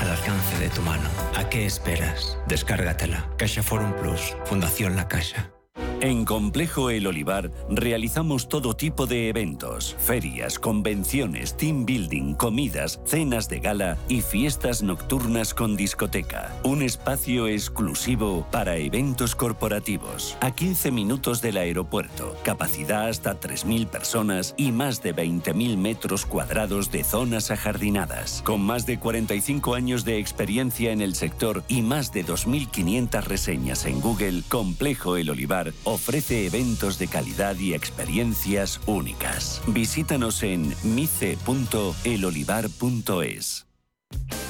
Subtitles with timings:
[0.00, 1.08] al alcance de tu mano.
[1.36, 2.38] ¿A qué esperas?
[2.48, 3.28] Descárgatela.
[3.36, 5.53] Caixa Forum Plus, Fundación La Caixa.
[6.00, 13.48] En Complejo El Olivar realizamos todo tipo de eventos, ferias, convenciones, team building, comidas, cenas
[13.48, 16.54] de gala y fiestas nocturnas con discoteca.
[16.62, 20.36] Un espacio exclusivo para eventos corporativos.
[20.40, 26.90] A 15 minutos del aeropuerto, capacidad hasta 3.000 personas y más de 20.000 metros cuadrados
[26.90, 28.42] de zonas ajardinadas.
[28.44, 33.86] Con más de 45 años de experiencia en el sector y más de 2.500 reseñas
[33.86, 39.60] en Google, Complejo El Olivar ofrece eventos de calidad y experiencias únicas.
[39.66, 43.66] Visítanos en mice.elolivar.es.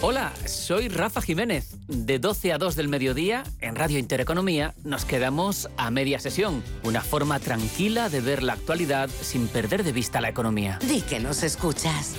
[0.01, 1.77] Hola, soy Rafa Jiménez.
[1.89, 6.63] De 12 a 2 del mediodía, en Radio Intereconomía, nos quedamos a media sesión.
[6.83, 10.79] Una forma tranquila de ver la actualidad sin perder de vista la economía.
[10.87, 12.15] Di que nos escuchas.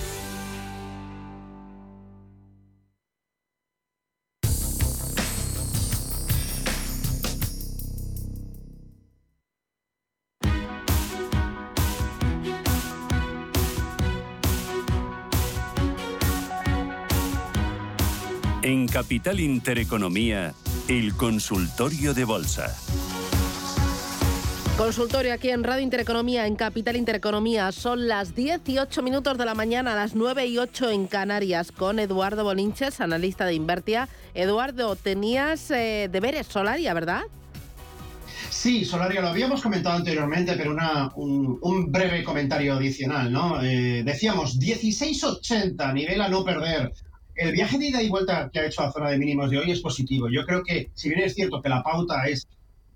[18.86, 20.54] En Capital Intereconomía,
[20.86, 22.72] el consultorio de bolsa.
[24.78, 27.72] Consultorio aquí en Radio Intereconomía, en Capital Intereconomía.
[27.72, 32.44] Son las 18 minutos de la mañana, las 9 y 8 en Canarias, con Eduardo
[32.44, 34.08] Bolinches, analista de Invertia.
[34.34, 37.22] Eduardo, tenías eh, deberes Solaria, ¿verdad?
[38.50, 43.60] Sí, Solaria, lo habíamos comentado anteriormente, pero una, un, un breve comentario adicional, ¿no?
[43.62, 46.92] Eh, decíamos 16.80, nivel a no perder
[47.36, 49.70] el viaje de ida y vuelta que ha hecho a zona de mínimos de hoy
[49.70, 50.28] es positivo.
[50.28, 52.48] Yo creo que, si bien es cierto que la pauta es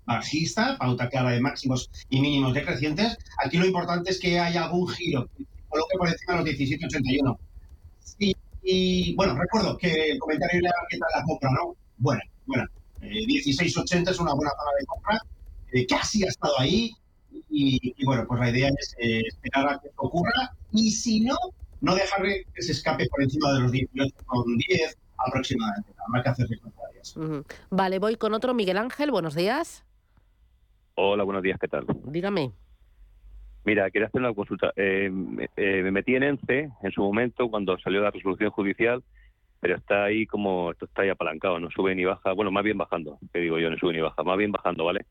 [0.05, 4.87] bajista, pauta clara de máximos y mínimos decrecientes, aquí lo importante es que haya algún
[4.89, 5.29] giro,
[5.69, 7.37] coloque por encima de los 17,81.
[8.17, 11.75] Y, y, bueno, recuerdo que el comentario era qué tal la compra, ¿no?
[11.97, 12.65] Bueno, bueno,
[13.01, 15.19] eh, 16,80 es una buena zona de compra,
[15.71, 16.91] eh, casi ha estado ahí,
[17.49, 21.37] y, y, bueno, pues la idea es eh, esperar a que ocurra, y si no,
[21.81, 25.91] no dejarle que se escape por encima de los 18,10 aproximadamente.
[26.07, 27.17] Habrá que hacerse contrarias.
[27.17, 27.45] Uh -huh.
[27.69, 28.53] Vale, voy con otro.
[28.53, 29.85] Miguel Ángel, buenos días.
[30.95, 31.85] Hola, buenos días, ¿qué tal?
[32.05, 32.51] Dígame.
[33.63, 34.71] Mira, quería hacer una consulta.
[34.75, 35.11] Eh,
[35.57, 39.03] eh, me metí en ENCE en su momento cuando salió la resolución judicial,
[39.59, 42.77] pero está ahí como, esto está ahí apalancado, no sube ni baja, bueno, más bien
[42.79, 45.05] bajando, que digo yo, no sube ni baja, más bien bajando, ¿vale?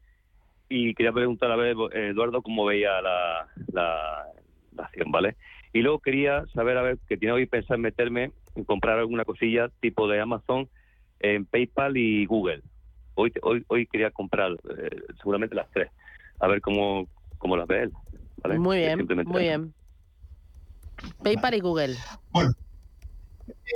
[0.69, 4.25] Y quería preguntar a ver, Eduardo, cómo veía la, la,
[4.73, 5.37] la acción, ¿vale?
[5.73, 9.25] Y luego quería saber, a ver, que tiene hoy pensar en meterme en comprar alguna
[9.25, 10.69] cosilla tipo de Amazon
[11.21, 12.63] en PayPal y Google.
[13.15, 15.91] Hoy hoy, hoy quería comprar eh, seguramente las tres.
[16.41, 17.07] A ver cómo,
[17.39, 17.93] cómo las ve él.
[18.43, 18.59] ¿vale?
[18.59, 19.75] Muy bien, muy bien.
[21.23, 21.97] PayPal y Google.
[22.31, 22.51] Bueno,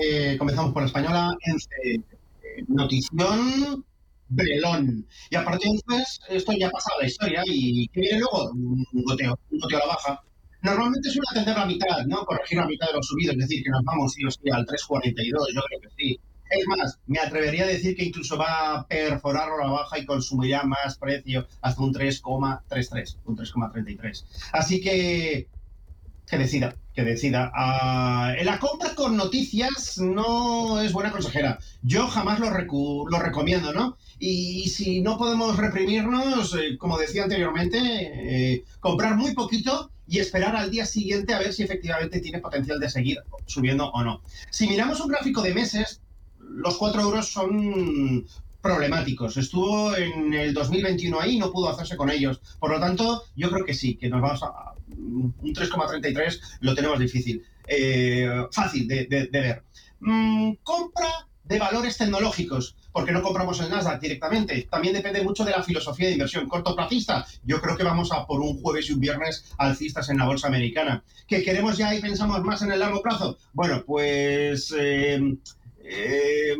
[0.02, 1.36] eh, comenzamos por la española.
[1.46, 1.56] En
[1.94, 3.84] eh, notición
[4.28, 5.06] Brelón.
[5.30, 7.42] Y a partir de entonces, esto ya ha pasado la historia.
[7.46, 8.50] ¿Y qué viene luego?
[8.52, 10.22] Un goteo, un goteo a la baja.
[10.64, 12.24] Normalmente suele atender la mitad, ¿no?
[12.24, 14.64] Corregir la mitad de los subidos, es decir, que nos vamos sí o sí al
[14.64, 16.20] 3.42, yo creo que sí.
[16.50, 20.62] Es más, me atrevería a decir que incluso va a perforar la baja y consumirá
[20.64, 24.24] más precio hasta un 3,33, un 3,33.
[24.52, 25.48] Así que
[26.26, 27.52] que decida, que decida.
[27.54, 31.58] Uh, en la compra con noticias no es buena consejera.
[31.82, 33.98] Yo jamás lo, lo recomiendo, ¿no?
[34.18, 40.54] Y si no podemos reprimirnos, eh, como decía anteriormente, eh, comprar muy poquito y esperar
[40.56, 44.22] al día siguiente a ver si efectivamente tiene potencial de seguir subiendo o no.
[44.50, 46.00] Si miramos un gráfico de meses,
[46.38, 48.26] los 4 euros son
[48.60, 49.36] problemáticos.
[49.36, 52.40] Estuvo en el 2021 ahí y no pudo hacerse con ellos.
[52.58, 54.72] Por lo tanto, yo creo que sí, que nos vamos a...
[54.88, 57.44] Un 3,33 lo tenemos difícil.
[57.66, 59.64] Eh, fácil de, de, ver.
[60.00, 64.68] Mm, compra de valores tecnológicos, porque no compramos en Nasdaq directamente.
[64.70, 67.26] También depende mucho de la filosofía de inversión cortoplacista.
[67.42, 70.46] Yo creo que vamos a por un jueves y un viernes alcistas en la bolsa
[70.46, 71.02] americana.
[71.26, 73.36] ¿Que queremos ya y pensamos más en el largo plazo?
[73.52, 74.72] Bueno, pues...
[74.78, 75.20] Eh,
[75.84, 76.56] eh,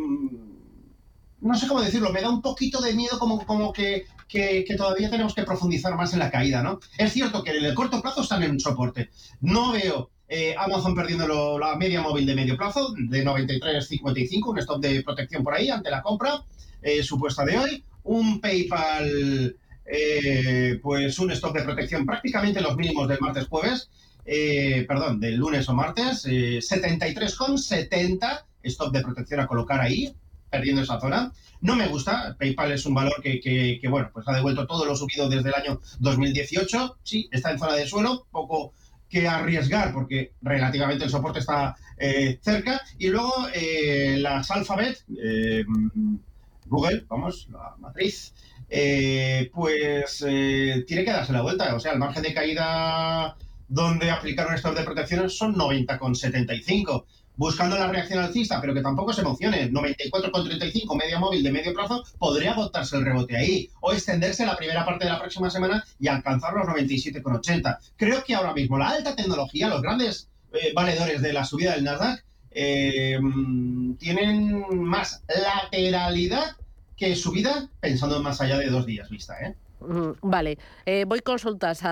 [1.40, 4.74] no sé cómo decirlo, me da un poquito de miedo como, como que, que, que,
[4.74, 6.80] todavía tenemos que profundizar más en la caída, ¿no?
[6.98, 9.10] Es cierto que en el corto plazo están en un soporte.
[9.40, 14.58] No veo eh, Amazon perdiendo lo, la media móvil de medio plazo de 93.55, un
[14.58, 16.42] stop de protección por ahí ante la compra
[16.82, 17.84] eh, supuesta de hoy.
[18.04, 19.56] Un PayPal,
[19.86, 23.90] eh, pues un stop de protección prácticamente los mínimos del martes jueves,
[24.86, 30.14] perdón, del lunes o martes, 73,70 stop de protección a colocar ahí,
[30.50, 31.32] perdiendo esa zona.
[31.60, 34.84] No me gusta, PayPal es un valor que, que, que, bueno, pues ha devuelto todo
[34.84, 38.74] lo subido desde el año 2018, sí, está en zona de suelo, poco
[39.14, 42.80] que arriesgar porque relativamente el soporte está eh, cerca.
[42.98, 45.64] Y luego eh, las Alphabet, eh,
[46.66, 48.34] Google, vamos, la matriz,
[49.52, 51.74] pues tiene que darse la vuelta.
[51.76, 53.36] O sea, el margen de caída
[53.68, 57.04] donde aplicaron estos de protección son 90,75
[57.36, 59.70] buscando la reacción alcista, pero que tampoco se emocione.
[59.70, 64.84] 94,35 media móvil de medio plazo, podría agotarse el rebote ahí o extenderse la primera
[64.84, 67.78] parte de la próxima semana y alcanzar los 97,80.
[67.96, 71.84] Creo que ahora mismo la alta tecnología, los grandes eh, valedores de la subida del
[71.84, 73.18] Nasdaq, eh,
[73.98, 76.56] tienen más lateralidad
[76.96, 79.34] que subida pensando más allá de dos días vista.
[79.40, 79.56] ¿eh?
[79.80, 81.82] Vale, eh, voy consultas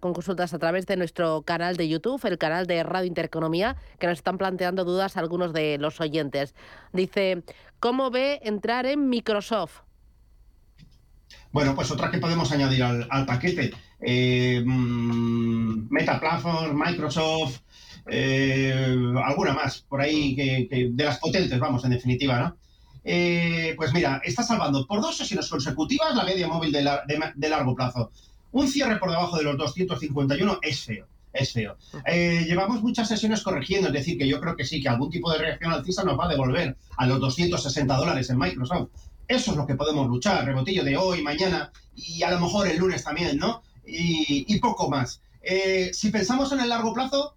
[0.00, 4.06] con consultas a través de nuestro canal de YouTube, el canal de Radio Intereconomía, que
[4.06, 6.54] nos están planteando dudas algunos de los oyentes.
[6.92, 7.42] Dice,
[7.80, 9.80] ¿cómo ve entrar en Microsoft?
[11.52, 13.72] Bueno, pues otra que podemos añadir al, paquete.
[14.00, 17.60] Eh, mm, Meta Platform, Microsoft,
[18.10, 22.56] eh, alguna más por ahí que, de las potentes, vamos, en definitiva, ¿no?
[23.04, 28.10] Eh, pues mira, está salvando por dos sesiones consecutivas la media móvil de, largo plazo.
[28.52, 31.06] Un cierre por debajo de los 251 es feo.
[31.32, 31.76] Es feo.
[32.06, 35.30] Eh, llevamos muchas sesiones corrigiendo, es decir, que yo creo que sí, que algún tipo
[35.32, 38.90] de reacción alcista nos va a devolver a los 260 dólares en Microsoft.
[39.26, 42.78] Eso es lo que podemos luchar, rebotillo de hoy, mañana y a lo mejor el
[42.78, 43.62] lunes también, ¿no?
[43.86, 45.20] Y, poco más.
[45.42, 47.34] Eh, si pensamos en el largo plazo,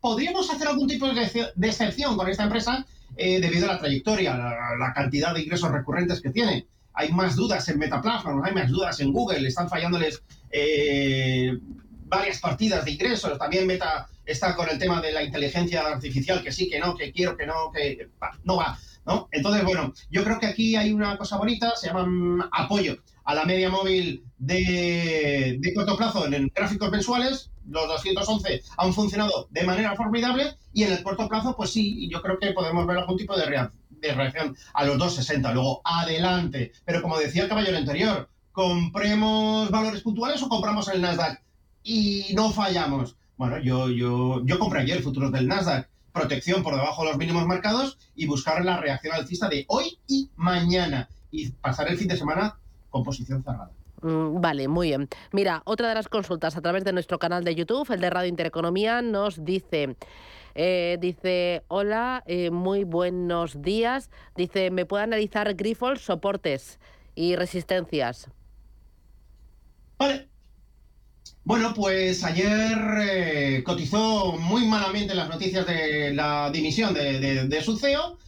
[0.00, 2.86] podríamos hacer algún tipo de, excepción con esta empresa
[3.16, 6.66] eh, debido a la trayectoria, la, cantidad de ingresos recurrentes que tiene.
[6.94, 11.56] Hay más dudas en Metaplatform, hay más dudas en Google, están fallándoles eh,
[12.06, 13.38] varias partidas de ingresos.
[13.38, 17.12] También Meta está con el tema de la inteligencia artificial, que sí, que no, que
[17.12, 18.08] quiero, que no, que
[18.44, 18.78] no va.
[19.30, 23.34] Entonces, bueno, yo creo que aquí hay una cosa bonita, se llama mm, apoyo a
[23.34, 29.64] la media móvil de, de corto plazo en gráficos mensuales, los 211 han funcionado de
[29.64, 33.16] manera formidable y en el corto plazo, pues sí, yo creo que podemos ver algún
[33.16, 35.52] tipo de, reacción, a los 260.
[35.52, 36.72] Luego, adelante.
[36.84, 41.42] Pero como decía el caballero anterior, compremos valores puntuales o compramos el Nasdaq
[41.82, 43.16] y no fallamos.
[43.36, 47.46] Bueno, yo, yo, yo compré ayer futuros del Nasdaq, protección por debajo de los mínimos
[47.46, 52.16] marcados y buscar la reacción alcista de hoy y mañana y pasar el fin de
[52.16, 52.58] semana
[52.90, 53.70] con posición cerrada.
[54.02, 55.08] Mm, vale, muy bien.
[55.32, 58.28] Mira, otra de las consultas a través de nuestro canal de YouTube, el de Radio
[58.28, 59.96] Intereconomía, nos dice...
[60.60, 64.10] Eh, dice, hola, eh, muy buenos días.
[64.34, 66.80] Dice, ¿me puede analizar Grifols, soportes
[67.14, 68.28] y resistencias?
[69.98, 70.28] Vale.
[71.44, 77.62] Bueno, pues ayer eh, cotizó muy malamente las noticias de la dimisión de, de, de
[77.62, 78.18] su CEO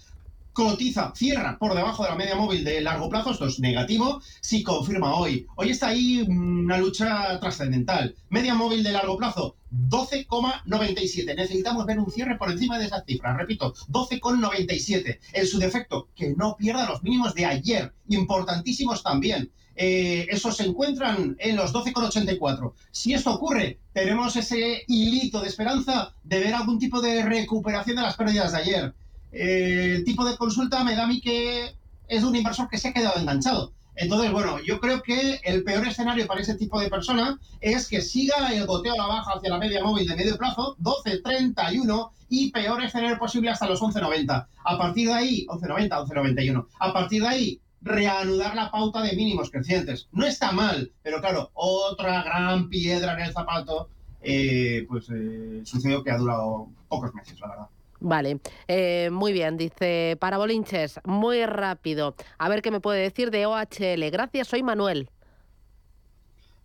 [0.52, 4.62] cotiza, cierra por debajo de la media móvil de largo plazo, esto es negativo, si
[4.62, 5.46] confirma hoy.
[5.56, 8.14] Hoy está ahí una lucha trascendental.
[8.28, 11.34] Media móvil de largo plazo, 12,97.
[11.36, 13.36] Necesitamos ver un cierre por encima de esa cifra.
[13.36, 15.18] Repito, 12,97.
[15.32, 19.50] En su defecto, que no pierda los mínimos de ayer, importantísimos también.
[19.76, 22.74] Eh, esos se encuentran en los 12,84.
[22.90, 28.02] Si esto ocurre, tenemos ese hilito de esperanza de ver algún tipo de recuperación de
[28.02, 28.94] las pérdidas de ayer.
[29.32, 31.74] Eh, el tipo de consulta me da a mí que
[32.08, 33.72] es un inversor que se ha quedado enganchado.
[33.96, 38.00] Entonces, bueno, yo creo que el peor escenario para ese tipo de persona es que
[38.00, 42.50] siga el goteo a la baja hacia la media móvil de medio plazo, 12.31, y
[42.50, 44.46] peor escenario posible hasta los 11.90.
[44.64, 46.66] A partir de ahí, 11.90, 11.91.
[46.78, 50.08] A partir de ahí, reanudar la pauta de mínimos crecientes.
[50.12, 53.88] No está mal, pero claro, otra gran piedra en el zapato,
[54.22, 57.66] eh, pues eh, sucedió que ha durado pocos meses, la verdad.
[58.00, 62.14] Vale, eh, muy bien, dice para Bolinches, muy rápido.
[62.38, 64.10] A ver qué me puede decir de OHL.
[64.10, 65.10] Gracias, soy Manuel.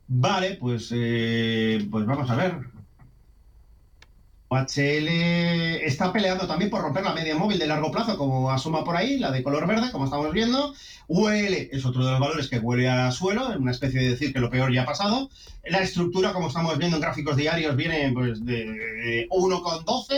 [0.07, 2.59] Vale, pues, eh, pues vamos a ver.
[4.47, 5.07] OHL
[5.83, 9.19] está peleando también por romper la media móvil de largo plazo, como asoma por ahí,
[9.19, 10.73] la de color verde, como estamos viendo.
[11.07, 14.31] UL es otro de los valores que huele a suelo, en una especie de decir
[14.31, 15.29] que lo peor ya ha pasado.
[15.65, 20.15] La estructura, como estamos viendo en gráficos diarios, viene pues, de 1,12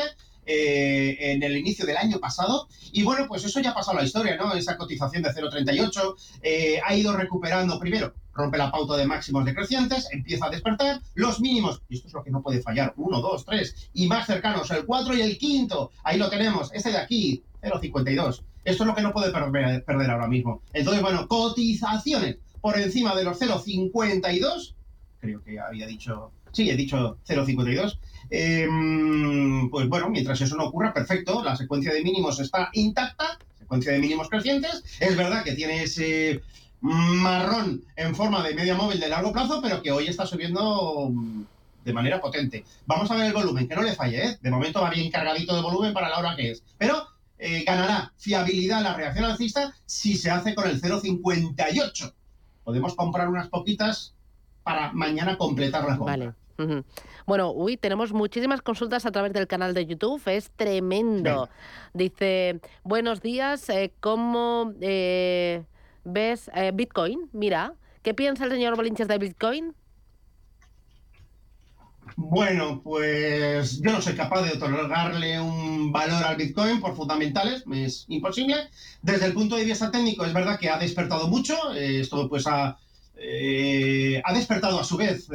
[0.48, 2.68] eh, en el inicio del año pasado.
[2.92, 4.54] Y bueno, pues eso ya ha pasado la historia, ¿no?
[4.54, 10.08] Esa cotización de 0,38 eh, ha ido recuperando primero rompe la pauta de máximos decrecientes,
[10.12, 13.46] empieza a despertar, los mínimos, y esto es lo que no puede fallar, 1, 2,
[13.46, 17.44] 3, y más cercanos, el 4 y el quinto, ahí lo tenemos, este de aquí,
[17.62, 18.44] 0,52.
[18.64, 20.62] Esto es lo que no puede perder, perder ahora mismo.
[20.74, 24.76] Entonces, bueno, cotizaciones por encima de los 0,52,
[25.20, 27.98] creo que había dicho, sí, he dicho 0,52,
[28.30, 33.94] Em, pues bueno, mientras eso no ocurra, perfecto, la secuencia de mínimos está intacta, secuencia
[33.94, 34.84] de mínimos crecientes.
[35.00, 36.42] Es verdad que tiene ese
[36.82, 41.12] marrón en forma de media móvil de largo plazo, pero que hoy está subiendo
[41.84, 42.66] de manera potente.
[42.86, 44.38] Vamos a ver el volumen, que no le falle, ¿eh?
[44.42, 46.64] De momento va bien cargadito de volumen para la hora que es.
[46.78, 47.08] Pero
[47.40, 52.14] eh, ganará fiabilidad la reacción alcista si se hace con el 0,58.
[52.66, 54.17] Podemos comprar unas poquitas
[54.68, 56.18] para mañana completar la compra.
[56.18, 56.84] Vale.
[57.26, 61.48] Bueno, uy, tenemos muchísimas consultas a través del canal de YouTube, es tremendo.
[61.94, 65.64] Dice, buenos días, eh, ¿cómo eh,
[66.04, 67.30] ves eh, Bitcoin?
[67.32, 69.74] Mira, ¿qué piensa el señor Bolinches de Bitcoin?
[72.18, 78.06] Bueno, pues yo no soy capaz de otorgarle un valor al Bitcoin por fundamentales, es
[78.10, 78.56] imposible.
[79.02, 82.78] Desde el punto de vista técnico es verdad que ha despertado mucho, esto pues ha,
[84.24, 85.28] ha despertado a su vez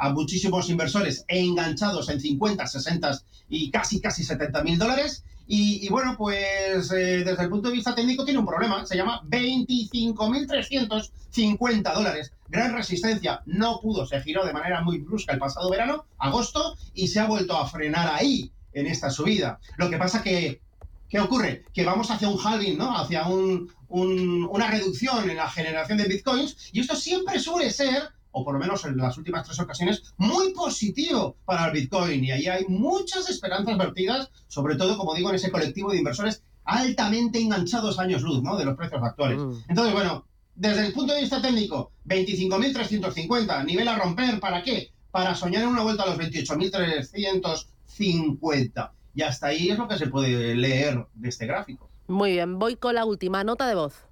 [0.00, 5.22] a muchísimos inversores enganchados en 50, 60 y casi, casi 70 mil dólares.
[5.52, 9.20] Y, bueno, pues eh, desde el punto de vista técnico tiene un problema, se llama
[9.24, 12.32] 25.350 dólares.
[12.48, 17.08] Gran resistencia, no pudo, se giró de manera muy brusca el pasado verano, agosto, y
[17.08, 19.58] se ha vuelto a frenar ahí, en esta subida.
[19.76, 20.60] Lo que pasa que,
[21.08, 21.64] ¿qué ocurre?
[21.74, 22.96] Que vamos hacia un halving, ¿no?
[22.96, 28.44] Hacia un, una reducción en la generación de bitcoins, y esto siempre suele ser o
[28.44, 32.24] por lo menos en las últimas tres ocasiones, muy positivo para el Bitcoin.
[32.24, 36.44] Y ahí hay muchas esperanzas vertidas, sobre todo, como digo, en ese colectivo de inversores
[36.64, 38.56] altamente enganchados años luz, ¿no?
[38.56, 39.38] De los precios actuales.
[39.38, 39.64] Mm.
[39.68, 44.92] Entonces, bueno, desde el punto de vista técnico, 25.350, nivel a romper, ¿para qué?
[45.10, 48.92] Para soñar en una vuelta a los 28.350.
[49.12, 51.89] Y hasta ahí es lo que se puede leer de este gráfico.
[52.10, 54.04] Muy bien, voy con la última nota de voz.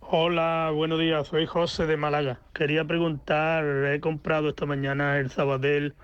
[0.00, 2.40] Hola, buenos días, soy José de Málaga.
[2.52, 5.94] Quería preguntar, he comprado esta mañana el Sabadell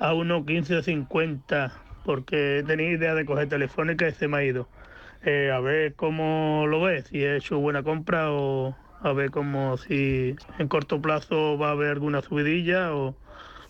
[0.00, 1.70] a 1.1550
[2.04, 4.68] porque tenía idea de coger telefónica y se me ha ido.
[5.22, 9.76] Eh, a ver cómo lo ves, si he hecho buena compra o a ver cómo
[9.76, 13.14] si en corto plazo va a haber alguna subidilla o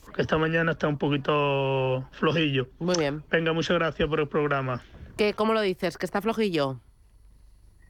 [0.02, 2.68] porque esta mañana está un poquito flojillo.
[2.78, 3.22] Muy bien.
[3.30, 4.82] Venga, muchas gracias por el programa.
[5.18, 5.98] ¿Qué, ¿Cómo lo dices?
[5.98, 6.80] ¿Que está flojillo?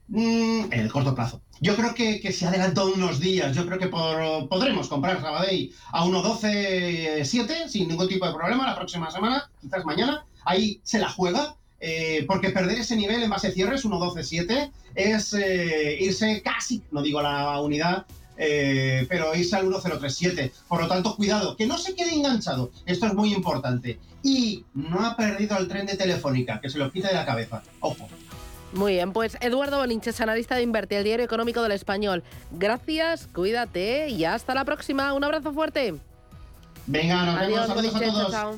[0.09, 1.41] Mm, en el corto plazo.
[1.61, 3.55] Yo creo que, que se adelantó unos días.
[3.55, 9.11] Yo creo que podremos comprar Sabadell a 1.12.7 sin ningún tipo de problema la próxima
[9.11, 10.25] semana, quizás mañana.
[10.45, 11.55] Ahí se la juega.
[11.81, 17.21] Eh, porque perder ese nivel en base cierres, 1.12.7, es eh, irse casi, no digo
[17.21, 20.51] la unidad, eh, pero irse al 1.037.
[20.67, 22.71] Por lo tanto, cuidado, que no se quede enganchado.
[22.85, 23.97] Esto es muy importante.
[24.23, 27.63] Y no ha perdido el tren de Telefónica, que se lo quite de la cabeza.
[27.79, 28.09] Ojo.
[28.73, 32.23] Muy bien, pues Eduardo Bolinches, analista de Invertir, el diario económico del español.
[32.51, 35.13] Gracias, cuídate y hasta la próxima.
[35.13, 35.95] Un abrazo fuerte.
[36.85, 37.67] Venga, nos vemos.
[37.67, 38.31] Saludos a todos.
[38.31, 38.57] Chao.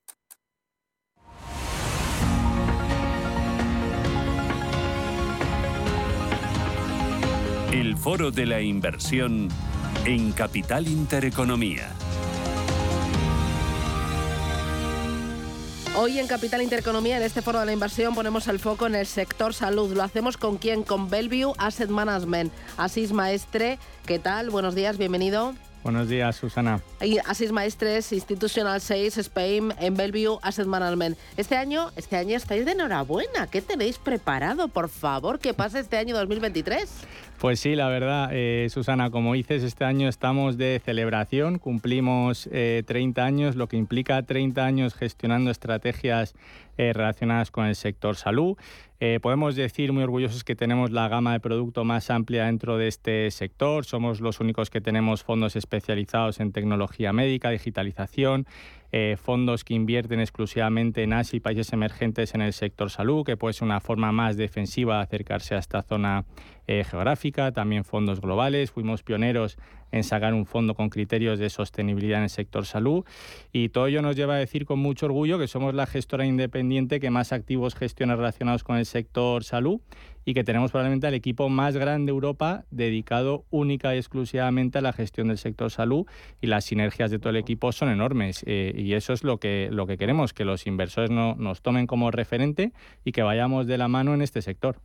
[7.71, 9.47] El foro de la inversión
[10.03, 11.89] en Capital Intereconomía.
[15.95, 19.05] Hoy en Capital Intereconomía, en este foro de la inversión, ponemos el foco en el
[19.05, 19.95] sector salud.
[19.95, 20.83] Lo hacemos con quién?
[20.83, 22.51] Con Bellevue Asset Management.
[22.75, 24.49] Asís Maestre, ¿qué tal?
[24.49, 25.53] Buenos días, bienvenido.
[25.83, 26.79] Buenos días, Susana.
[27.25, 31.17] Asís Maestres, Institutional Sales, Spain, en Bellevue Asset Management.
[31.37, 33.47] Este año, este año estáis de enhorabuena.
[33.47, 34.67] ¿Qué tenéis preparado?
[34.67, 36.87] Por favor, que pasa este año 2023.
[37.41, 42.93] Pues sí, la verdad, eh, Susana, como dices, este año estamos de celebración, cumplimos 30
[42.93, 46.35] eh, años, lo que implica 30 años gestionando estrategias
[46.77, 48.57] eh, relacionadas con el sector salud.
[49.23, 53.31] podemos decir muy orgullosos que tenemos la gama de producto más amplia dentro de este
[53.31, 53.85] sector.
[53.85, 58.45] Somos los únicos que tenemos fondos especializados en tecnología médica, digitalización,
[59.17, 63.53] fondos que invierten exclusivamente en Asia y países emergentes en el sector salud, que puede
[63.53, 66.25] ser una forma más defensiva de acercarse a esta zona
[66.67, 68.71] eh, geográfica, también fondos globales.
[68.71, 69.57] Fuimos pioneros
[69.91, 73.05] en sacar un fondo con criterios de sostenibilidad en el sector salud
[73.51, 76.99] y todo ello nos lleva a decir con mucho orgullo que somos la gestora independiente
[76.99, 79.79] que más activos gestiona relacionados con el sector salud
[80.25, 84.81] y que tenemos probablemente el equipo más grande de Europa dedicado única y exclusivamente a
[84.81, 86.05] la gestión del sector salud
[86.41, 89.69] y las sinergias de todo el equipo son enormes eh, y eso es lo que,
[89.71, 92.71] lo que queremos, que los inversores no, nos tomen como referente
[93.03, 94.77] y que vayamos de la mano en este sector.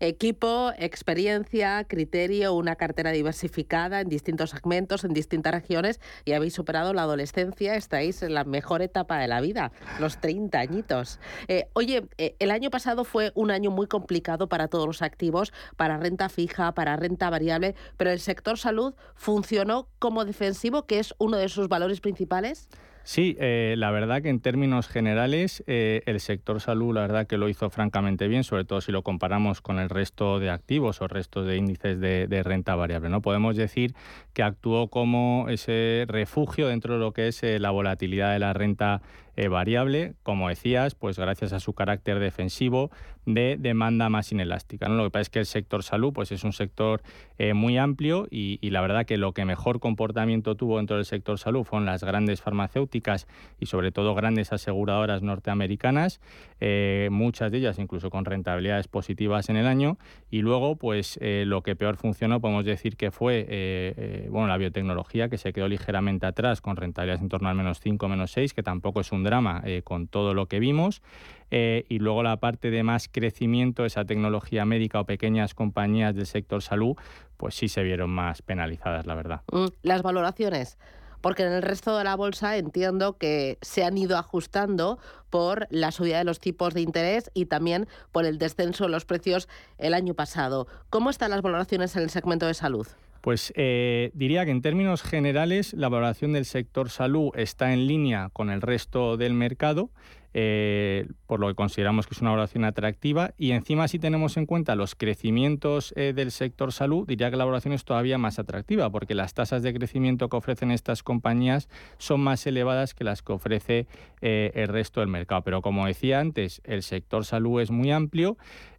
[0.00, 6.94] Equipo, experiencia, criterio, una cartera diversificada en distintos segmentos, en distintas regiones y habéis superado
[6.94, 11.20] la adolescencia, estáis en la mejor etapa de la vida, los 30 añitos.
[11.48, 15.52] Eh, oye, eh, el año pasado fue un año muy complicado para todos los activos,
[15.76, 21.14] para renta fija, para renta variable, pero el sector salud funcionó como defensivo, que es
[21.18, 22.68] uno de sus valores principales.
[23.06, 27.36] Sí, eh, la verdad que en términos generales eh, el sector salud, la verdad que
[27.36, 31.06] lo hizo francamente bien, sobre todo si lo comparamos con el resto de activos o
[31.06, 33.10] restos de índices de, renta variable.
[33.10, 33.94] No podemos decir
[34.32, 38.54] que actuó como ese refugio dentro de lo que es eh, la volatilidad de la
[38.54, 39.02] renta
[39.36, 42.90] eh, variable, como decías, pues gracias a su carácter defensivo
[43.26, 44.88] de demanda más inelástica.
[44.88, 47.02] Lo que pasa es que el sector salud pues es un sector
[47.38, 51.38] eh, muy amplio y, la verdad que lo que mejor comportamiento tuvo dentro del sector
[51.38, 53.26] salud fueron las grandes farmacéuticas
[53.58, 56.20] y sobre todo grandes aseguradoras norteamericanas,
[56.60, 59.96] eh, muchas de ellas incluso con rentabilidades positivas en el año
[60.30, 65.38] y luego pues lo que peor funcionó podemos decir que fue bueno, la biotecnología que
[65.38, 69.00] se quedó ligeramente atrás con rentabilidades en torno al menos 5, menos 6, que tampoco
[69.00, 71.02] es un drama eh, con todo lo que vimos.
[71.50, 76.26] Eh, y luego la parte de más crecimiento, esa tecnología médica o pequeñas compañías del
[76.26, 76.96] sector salud,
[77.36, 79.42] pues sí se vieron más penalizadas, la verdad.
[79.52, 80.78] Mm, las valoraciones
[81.24, 84.98] porque en el resto de la bolsa entiendo que se han ido ajustando
[85.30, 89.06] por la subida de los tipos de interés y también por el descenso de los
[89.06, 90.66] precios el año pasado.
[90.90, 92.86] ¿Cómo están las valoraciones en el segmento de salud?
[93.24, 98.28] Pues eh, diría que en términos generales la valoración del sector salud está en línea
[98.34, 99.88] con el resto del mercado.
[100.34, 103.34] Eh, por lo que consideramos que es una valoración atractiva.
[103.38, 107.44] Y encima, si tenemos en cuenta los crecimientos eh, del sector salud, diría que la
[107.44, 112.20] valoración es todavía más atractiva, porque las tasas de crecimiento que ofrecen estas compañías son
[112.20, 113.86] más elevadas que las que ofrece
[114.20, 115.42] eh, el resto del mercado.
[115.42, 118.36] Pero como decía antes, el sector salud es muy amplio.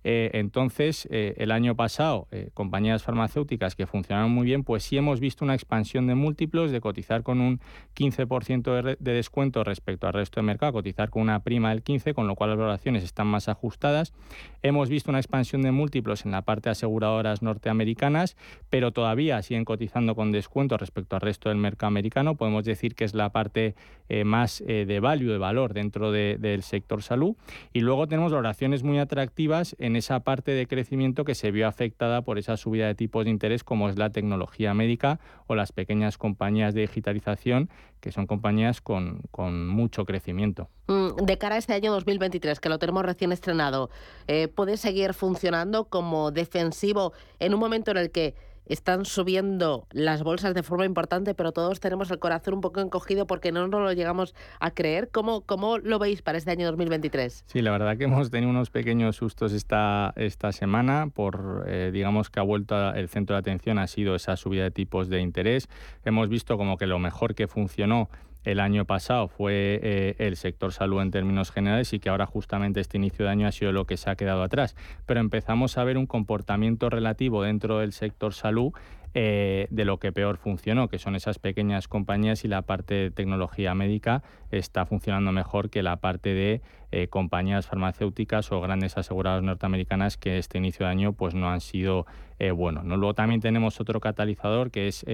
[0.08, 5.56] entonces, el año pasado, compañías farmacéuticas que funcionaron muy bien, pues sí hemos visto una
[5.56, 7.60] expansión de múltiplos, de cotizar con un
[7.96, 12.14] 15% de, de descuento respecto al resto del mercado, cotizar con una prima del 15,
[12.14, 14.14] con lo las valoraciones están más ajustadas.
[14.62, 18.36] Hemos visto una expansión de múltiplos en la parte de aseguradoras norteamericanas,
[18.70, 22.36] pero todavía siguen cotizando con descuento respecto al resto del mercado americano.
[22.36, 23.76] Podemos decir que es la parte
[24.10, 27.36] eh, más eh, de value, de valor dentro del sector salud.
[27.74, 32.22] Y luego tenemos valoraciones muy atractivas en esa parte de crecimiento que se vio afectada
[32.22, 36.18] por esa subida de tipos de interés como es la tecnología médica o las pequeñas
[36.18, 37.70] compañías de digitalización
[38.06, 40.70] que son compañías con, con mucho crecimiento.
[40.86, 43.90] Mm, de cara a este año 2023, que lo tenemos recién estrenado,
[44.28, 48.36] eh, ¿puede seguir funcionando como defensivo en un momento en el que
[48.66, 53.28] están subiendo las bolsas de forma importante, pero todos tenemos el corazón un poco encogido
[53.28, 55.10] porque no nos lo llegamos a creer.
[55.12, 57.46] ¿Cómo, cómo lo veis para este año 2023?
[57.48, 62.30] Sí, la verdad que hemos tenido unos pequeños sustos esta, esta semana por, eh, digamos
[62.30, 65.70] que ha vuelto el centro de atención ha sido esa subida de tipos de interés.
[66.04, 68.10] Hemos visto como que lo mejor que funcionó
[68.46, 72.80] el año pasado fue eh, el sector salud en términos generales y que ahora justamente
[72.80, 74.76] este inicio de año ha sido lo que se ha quedado atrás.
[75.06, 78.72] Pero empezamos a ver un comportamiento relativo dentro del sector salud
[79.16, 83.12] eh, de lo que peor funcionó, que son esas pequeñas compañías y la parte de
[83.12, 89.44] tecnología médica está funcionando mejor que la parte de eh, compañías farmacéuticas o grandes aseguradoras
[89.44, 92.06] norteamericanas que este inicio de año pues no han sido
[92.54, 92.84] buenos.
[92.84, 92.98] ¿no?
[92.98, 95.06] Luego también tenemos otro catalizador que es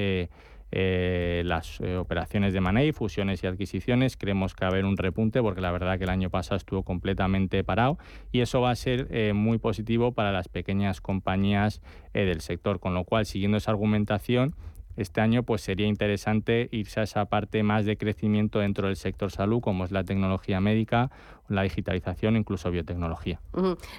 [0.71, 4.15] eh, las eh, operaciones de money, fusiones y adquisiciones.
[4.15, 6.83] Creemos que va a haber un repunte porque la verdad que el año pasado estuvo
[6.83, 7.97] completamente parado
[8.31, 11.81] y eso va a ser eh, muy positivo para las pequeñas compañías
[12.13, 12.79] del sector.
[12.79, 14.55] Con lo cual, siguiendo esa argumentación,
[14.97, 19.31] este año pues sería interesante irse a esa parte más de crecimiento dentro del sector
[19.31, 21.11] salud, como es la tecnología médica,
[21.51, 23.39] la digitalización, incluso biotecnología.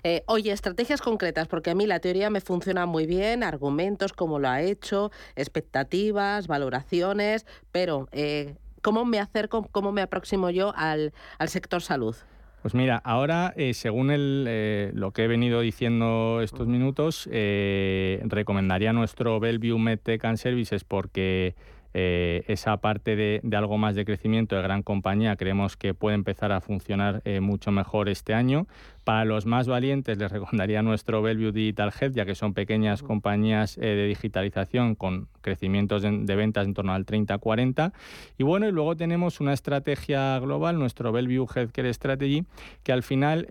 [0.03, 4.39] Eh, oye, estrategias concretas, porque a mí la teoría me funciona muy bien, argumentos, cómo
[4.39, 11.13] lo ha hecho, expectativas, valoraciones, pero eh, ¿cómo me acerco, cómo me aproximo yo al,
[11.39, 12.17] al sector salud?
[12.63, 18.93] Pues mira, ahora, eh, según eh, lo que he venido diciendo estos minutos, eh, recomendaría
[18.93, 21.57] nuestro Bellevue MedTech and Services porque
[21.95, 26.51] eh, esa parte de, algo más de crecimiento de gran compañía creemos que puede empezar
[26.51, 28.67] a funcionar eh, mucho mejor este año.
[29.05, 33.77] Para los más valientes les recomendaría nuestro Bellevue Digital Health, ya que son pequeñas compañías
[33.77, 37.93] eh, de digitalización con crecimientos de, ventas en torno al 30-40.
[38.39, 42.45] Y bueno, y luego tenemos una estrategia global, nuestro Bellevue Healthcare Strategy,
[42.85, 43.47] que al final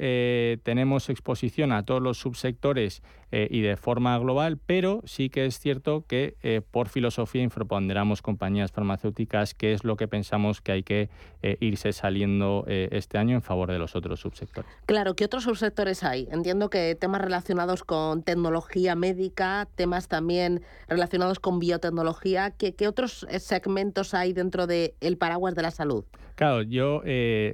[0.63, 6.05] tenemos exposición a todos los subsectores y de forma global, pero sí que es cierto
[6.07, 11.09] que por filosofía infraponderamos compañías farmacéuticas, qué es lo que pensamos que hay que
[11.41, 14.71] eh, irse saliendo eh, este año en favor de los otros subsectores.
[14.85, 16.29] Claro, ¿qué otros subsectores hay?
[16.31, 23.27] Entiendo que temas relacionados con tecnología médica, temas también relacionados con biotecnología, ¿qué, qué otros
[23.29, 26.05] eh, segmentos hay dentro del el paraguas de la salud?
[26.35, 27.03] Claro, yo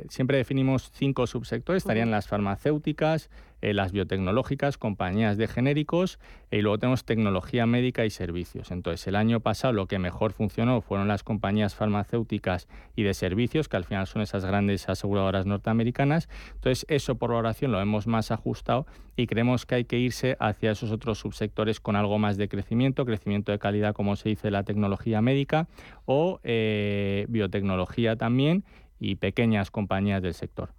[0.08, 3.30] siempre definimos cinco subsectores, estarían las farmacéuticas,
[3.62, 6.20] eh, las biotecnológicas, compañías de genéricos
[6.52, 8.72] y luego tenemos tecnología médica y servicios.
[8.72, 13.68] Entonces, el año pasado lo que mejor funcionó fueron las compañías farmacéuticas y de servicios,
[13.68, 16.30] que al final son esas grandes aseguradoras norteamericanas.
[16.56, 20.72] Entonces, eso por oración lo hemos más ajustado y creemos que hay que irse hacia
[20.72, 24.64] esos otros subsectores con algo más de crecimiento, crecimiento de calidad, como se dice, la
[24.64, 25.68] tecnología médica
[26.06, 28.64] o eh, biotecnología también
[29.00, 30.70] y pequeñas compañías del sector.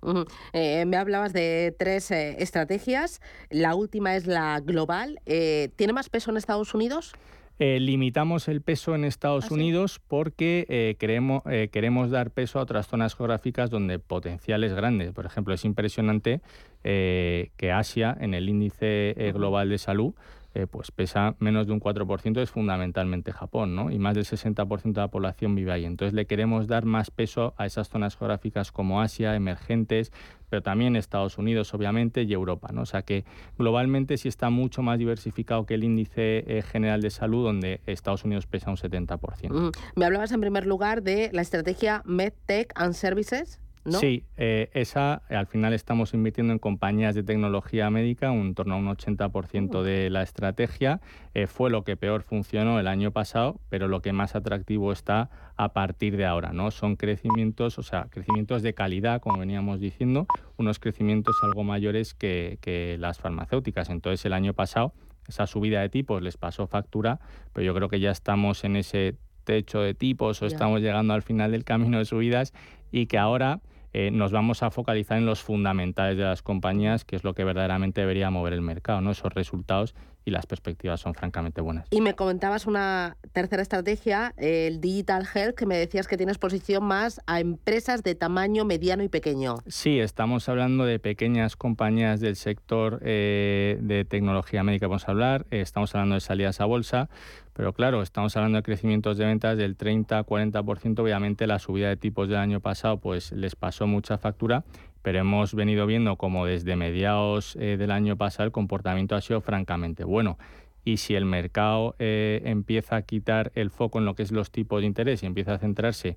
[0.53, 3.21] Eh, me hablabas de tres eh, estrategias.
[3.51, 5.21] La última es la global.
[5.27, 7.13] Eh, ¿Tiene más peso en Estados Unidos?
[7.61, 13.17] limitamos el peso en Estados ¿Ah, Unidos porque queremos, queremos dar peso a otras zonas
[13.17, 15.13] geográficas donde potencial es grande.
[15.13, 16.41] Por ejemplo, es impresionante
[16.85, 20.15] que Asia, en el índice global de salud,
[20.59, 23.93] eh, pues pesa menos de un 4%, es fundamentalmente Japón, ¿no?
[23.93, 25.85] Y más del 60% de la población vive ahí.
[25.85, 30.13] Entonces le queremos dar más peso a esas zonas geográficas como Asia, emergentes,
[30.49, 32.83] pero también Estados Unidos, obviamente, y Europa, ¿no?
[32.83, 33.25] O sea que
[33.57, 38.25] globalmente sí está mucho más diversificado que el índice eh, general de salud, donde Estados
[38.25, 39.77] Unidos pesa un 70%.
[39.95, 43.61] Me hablabas en primer lugar de la estrategia MedTech and Services.
[43.93, 48.77] Sí, eh, esa al final estamos invirtiendo en compañías de tecnología médica, un torno a
[48.79, 51.01] un 80% de la estrategia.
[51.35, 55.31] Eh, fue lo que peor funcionó el año pasado, pero lo que más atractivo está
[55.57, 56.71] a partir de ahora, ¿no?
[56.71, 62.59] Son crecimientos, o sea, crecimientos de calidad, como veníamos diciendo, unos crecimientos algo mayores que,
[62.61, 63.91] que las farmacéuticas.
[63.91, 64.93] Entonces, el año pasado,
[65.29, 67.21] esa subida de tipos les pasó factura,
[67.53, 69.17] pero yo creo que ya estamos en ese
[69.49, 72.53] techo de tipos o estamos llegando al final del camino de subidas
[72.93, 73.61] y que ahora
[73.93, 77.45] eh, nos vamos a focalizar en los fundamentales de las compañías, que es lo que
[77.45, 79.11] verdaderamente debería mover el mercado, ¿no?
[79.11, 79.95] esos resultados
[80.29, 81.87] y las perspectivas son francamente buenas.
[81.91, 86.85] Y me comentabas una tercera estrategia, el Digital Health, que me decías que tienes posición
[86.85, 89.57] más a empresas de tamaño mediano y pequeño.
[89.67, 95.47] Sí, estamos hablando de pequeñas compañías del sector eh, de tecnología médica, vamos a hablar,
[95.51, 97.09] eh, estamos hablando de salidas a bolsa,
[97.59, 102.29] pero claro, estamos hablando de crecimientos de ventas del 30-40%, obviamente la subida de tipos
[102.29, 104.63] del año pasado pues les pasó mucha factura
[105.03, 109.41] pero hemos venido viendo como desde mediados eh, del año pasado el comportamiento ha sido
[109.41, 110.39] francamente bueno.
[110.85, 114.53] Y si el mercado eh, empieza a quitar el foco en lo que es los
[114.53, 116.17] tipos de interés y empieza a centrarse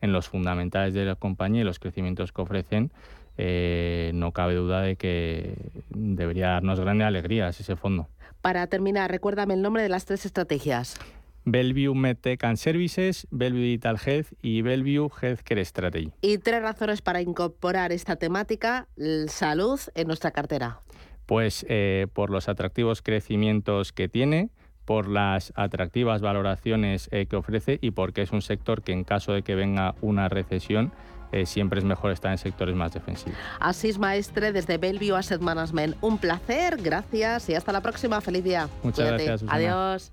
[0.00, 2.90] en los fundamentales de la compañía y los crecimientos que ofrecen,
[3.36, 5.54] eh, no cabe duda de que
[5.90, 8.08] debería darnos grandes alegrías ese fondo.
[8.40, 10.98] Para terminar, recuérdame el nombre de las tres estrategias.
[11.44, 16.12] Bellevue MedTech and Services, Bellevue Digital Health y Bellevue Healthcare Strategy.
[16.20, 18.88] Y tres razones para incorporar esta temática,
[19.28, 20.80] salud, en nuestra cartera.
[21.26, 24.50] Pues eh, por los atractivos crecimientos que tiene,
[24.84, 29.32] por las atractivas valoraciones eh, que ofrece y porque es un sector que en caso
[29.32, 30.92] de que venga una recesión,
[31.32, 33.38] eh, siempre es mejor estar en sectores más defensivos.
[33.58, 35.96] Asís Maestre desde Bellevue Asset Management.
[36.00, 38.20] Un placer, gracias y hasta la próxima.
[38.20, 38.68] Feliz día.
[38.82, 39.44] Muchas gracias.
[39.48, 40.12] Adiós.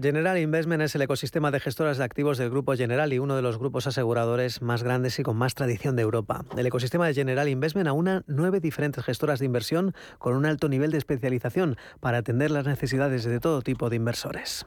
[0.00, 3.42] General Investment es el ecosistema de gestoras de activos del Grupo General y uno de
[3.42, 6.44] los grupos aseguradores más grandes y con más tradición de Europa.
[6.56, 10.92] El ecosistema de General Investment aúna nueve diferentes gestoras de inversión con un alto nivel
[10.92, 14.66] de especialización para atender las necesidades de todo tipo de inversores.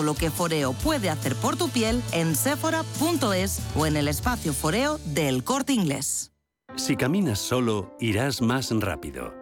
[0.00, 4.98] lo que Foreo puede hacer por tu piel en sephora.es o en el espacio Foreo
[5.04, 6.32] del Corte Inglés.
[6.76, 9.41] Si caminas solo, irás más rápido.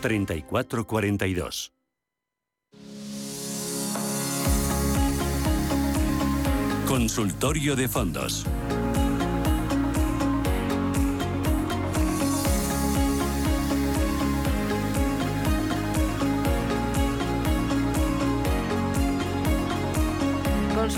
[0.00, 1.72] 3442.
[6.86, 8.46] Consultorio de fondos.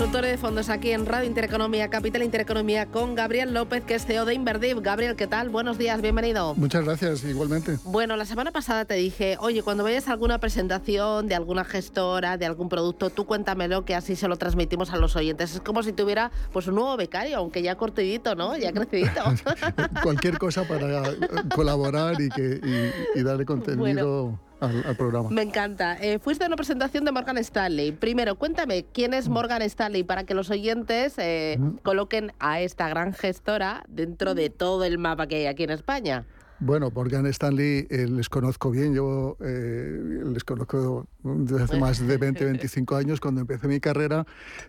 [0.01, 4.25] Consultor de fondos aquí en Radio Intereconomía, Capital Intereconomía, con Gabriel López, que es CEO
[4.25, 4.81] de Inverdiv.
[4.81, 5.49] Gabriel, ¿qué tal?
[5.49, 6.55] Buenos días, bienvenido.
[6.55, 7.77] Muchas gracias, igualmente.
[7.83, 12.37] Bueno, la semana pasada te dije, oye, cuando vayas a alguna presentación de alguna gestora,
[12.37, 15.53] de algún producto, tú cuéntamelo, que así se lo transmitimos a los oyentes.
[15.53, 18.57] Es como si tuviera pues un nuevo becario, aunque ya cortidito, ¿no?
[18.57, 19.21] Ya crecidito.
[20.01, 21.03] Cualquier cosa para
[21.53, 25.29] colaborar y, que, y, darle contenido al, programa.
[25.29, 25.97] Me encanta.
[25.99, 27.91] Eh, fuiste a una presentación de Morgan Stanley.
[27.91, 33.13] Primero, cuéntame, ¿quién es Morgan Stanley para que los oyentes eh, coloquen a esta gran
[33.13, 36.25] gestora dentro de todo el mapa que hay aquí en España?
[36.63, 42.17] Bueno, Morgan Stanley eh, les conozco bien, yo eh, les conozco desde hace más de
[42.17, 43.19] 20, 25 años.
[43.19, 44.25] Cuando empecé mi carrera,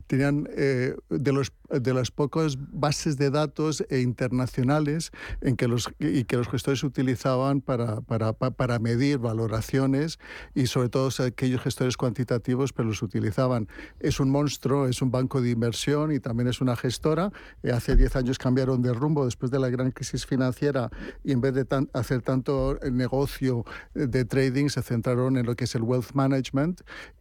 [0.06, 6.24] tenían eh, de, los, de las pocas bases de datos internacionales en que los, y
[6.24, 10.18] que los gestores utilizaban para, para, para medir valoraciones
[10.54, 13.68] y sobre todo aquellos gestores cuantitativos, pero los utilizaban.
[14.00, 17.32] Es un monstruo, es un banco de inversión y también es una gestora.
[17.72, 20.90] hace 10 años cambiaron de rumbo después de la gran crisis financiera
[21.24, 25.74] y en vez de hacer tanto negocio de trading, se centraron en lo que es
[25.74, 26.41] el wealth management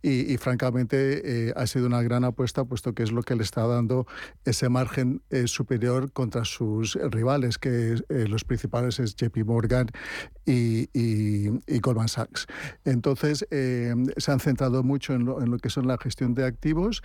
[0.01, 3.67] y, francamente eh, ha sido una gran apuesta puesto que es lo que le está
[3.67, 4.07] dando
[4.45, 9.87] ese margen eh, superior contra sus rivales, que eh, los principales es JP Morgan
[10.45, 10.89] y,
[11.79, 12.47] Goldman Sachs.
[12.85, 17.01] Entonces, se han centrado mucho en lo, que son la gestión de activos.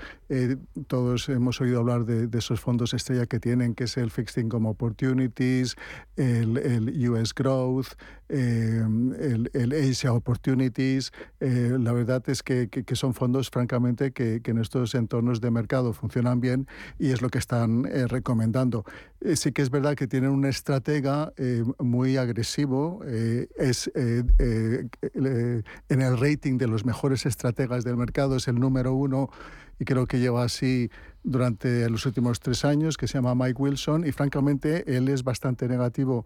[0.87, 4.69] todos hemos oído hablar de, esos fondos estrella que tienen, que es el Fixed Income
[4.69, 5.77] Opportunities,
[6.17, 7.95] el, el US Growth,
[8.29, 8.85] eh,
[9.53, 11.13] el, Asia Opportunities.
[11.41, 16.41] Eh, la verdad es que, son fondos, francamente, que, en estos entornos de mercado funcionan
[16.41, 16.67] bien
[16.99, 18.85] y es lo que están eh, recomendando.
[19.35, 21.33] sí que es verdad que tienen un estratega
[21.79, 23.01] muy agresivo.
[23.05, 24.91] es en
[25.89, 29.31] el rating de los mejores estrategas del mercado, es el número uno
[29.79, 30.91] y creo que lleva así
[31.23, 35.69] durante los últimos tres años, que se llama Mike Wilson, y francamente él es bastante
[35.69, 36.25] negativo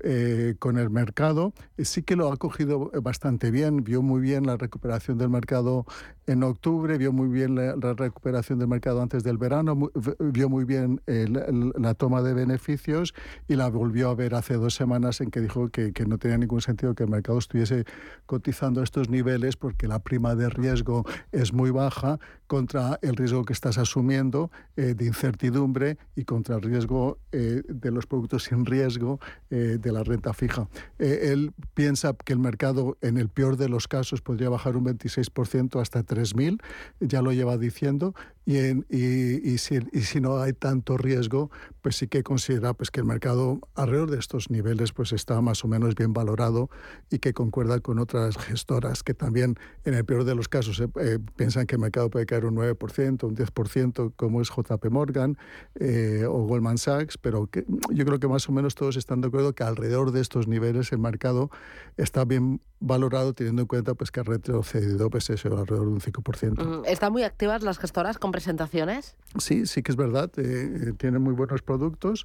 [0.00, 1.52] eh, con el mercado.
[1.78, 5.86] Sí que lo ha cogido bastante bien, vio muy bien la recuperación del mercado
[6.26, 11.00] en octubre, vio muy bien la, recuperación del mercado antes del verano, vio muy bien
[11.06, 13.14] la toma de beneficios
[13.48, 16.36] y la volvió a ver hace dos semanas en que dijo que, que no tenía
[16.36, 17.84] ningún sentido que el mercado estuviese
[18.26, 23.52] cotizando estos niveles porque la prima de riesgo es muy baja contra el riesgo que
[23.52, 29.20] estás asumiendo eh, de incertidumbre y contra el riesgo eh, de los productos sin riesgo
[29.50, 30.68] eh, de la renta fija.
[30.98, 35.80] él piensa que el mercado en el peor de los casos podría bajar un 26%
[35.80, 36.60] hasta 3.000,
[37.00, 38.14] ya lo lleva diciendo,
[38.48, 38.56] y,
[38.88, 41.50] y, si, y, si, no hay tanto riesgo,
[41.82, 45.66] pues sí que considera pues, que el mercado alrededor de estos niveles pues, está más
[45.66, 46.70] o menos bien valorado
[47.10, 50.82] y que concuerda con otras gestoras que también en el peor de los casos
[51.36, 55.36] piensan que el mercado puede caer un 9%, un 10%, como es JP Morgan
[55.74, 59.28] eh, o Goldman Sachs, pero que, yo creo que más o menos todos están de
[59.28, 61.50] acuerdo que alrededor de estos niveles el mercado
[61.98, 66.00] está bien valorado teniendo en cuenta pues, que ha retrocedido pues, eso, alrededor de un
[66.00, 66.64] 5%.
[66.64, 69.16] Mm, ¿Están muy activas las gestoras presentaciones?
[69.38, 70.30] Sí, sí que es verdad.
[70.36, 72.24] Eh, eh, muy buenos productos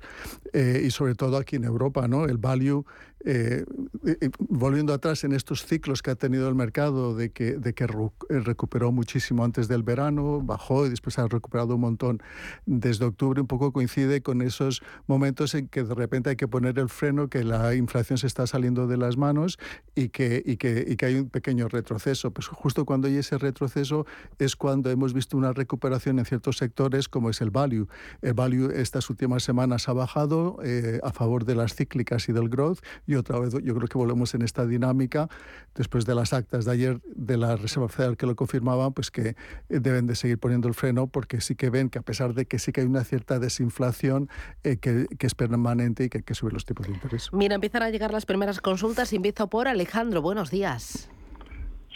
[0.54, 2.26] y sobre todo aquí en Europa, ¿no?
[2.26, 2.86] El value
[3.26, 3.64] eh,
[4.06, 7.86] eh, volviendo atrás en estos ciclos que ha tenido el mercado de que, de que
[7.86, 12.22] eh, recuperó muchísimo antes del verano, bajó y después ha recuperado un montón
[12.66, 16.78] desde octubre, un poco coincide con esos momentos en que de repente hay que poner
[16.80, 19.58] el freno, que la inflación se está saliendo de las manos
[19.96, 22.32] y que, y que, y que hay un pequeño retroceso.
[22.32, 24.06] Pues justo cuando hay ese retroceso
[24.38, 27.88] es cuando hemos visto una recuperación en ciertos sectores como es el value.
[28.22, 30.58] El value estas últimas semanas ha bajado
[31.04, 34.34] a favor de las cíclicas y del growth y otra vez yo creo que volvemos
[34.34, 35.30] en esta dinámica
[35.76, 39.30] después de las actas de ayer de la Reserva Federal que lo confirmaban, pues que
[39.30, 39.36] eh,
[39.68, 42.60] deben de seguir poniendo el freno porque sí que ven que a pesar de que
[42.60, 44.30] sí que hay una cierta desinflación
[44.64, 47.30] eh, que, que, es permanente y que hay que subir los tipos de interés.
[47.32, 50.22] Mira, empiezan a llegar las primeras consultas empiezo por Alejandro.
[50.22, 51.10] Buenos días.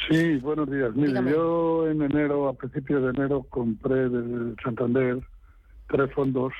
[0.09, 0.95] Sí, buenos días.
[0.95, 5.19] Mire, yo en enero, a principios de enero, compré del Santander
[5.89, 6.53] tres fondos,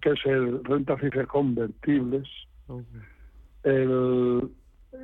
[0.00, 2.28] que es el renta fija convertibles,
[3.64, 4.50] el,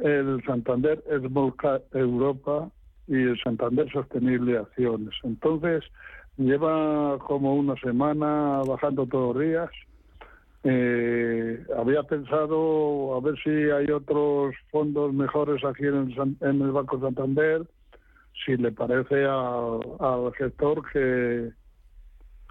[0.02, 1.54] el Santander Small
[1.92, 2.70] Europa
[3.06, 5.14] y el Santander Sostenible Acciones.
[5.22, 5.84] Entonces,
[6.36, 9.70] lleva como una semana bajando todos los días.
[10.64, 16.72] Eh, había pensado a ver si hay otros fondos mejores aquí en el, en el
[16.72, 17.62] Banco Santander,
[18.44, 21.50] si le parece al gestor que,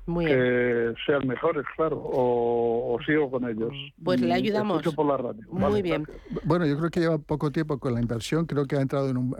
[0.07, 3.71] que sean mejores, claro, o, sigo con ellos.
[4.03, 4.83] Pues le ayudamos.
[4.95, 5.41] Por la radio.
[5.49, 6.05] Muy bien.
[6.43, 9.17] Bueno, yo creo que lleva poco tiempo con la inversión, creo que ha entrado en
[9.17, 9.35] un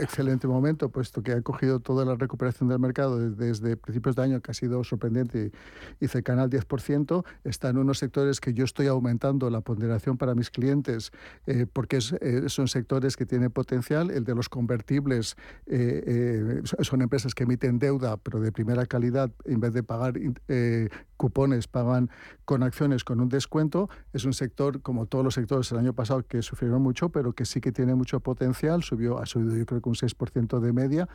[0.00, 4.40] excelente momento, puesto que ha cogido toda la recuperación del mercado desde, principios de año,
[4.40, 5.52] que ha sido sorprendente
[6.00, 7.24] y, cercana al 10%.
[7.44, 11.12] Está en unos sectores que yo estoy aumentando la ponderación para mis clientes,
[11.46, 14.10] eh, porque eh, son sectores que tienen potencial.
[14.10, 19.60] El de los convertibles eh, son empresas que emiten deuda, pero de primera calidad, en
[19.60, 20.07] vez de pagar
[20.48, 22.08] eh, cupones, pagan
[22.46, 23.90] con acciones con un descuento.
[24.14, 27.44] Es un sector, como todos los sectores el año pasado, que sufrieron mucho, pero que
[27.44, 28.82] sí que tiene mucho potencial.
[28.82, 31.08] Subió, ha subido yo creo que un 6% de media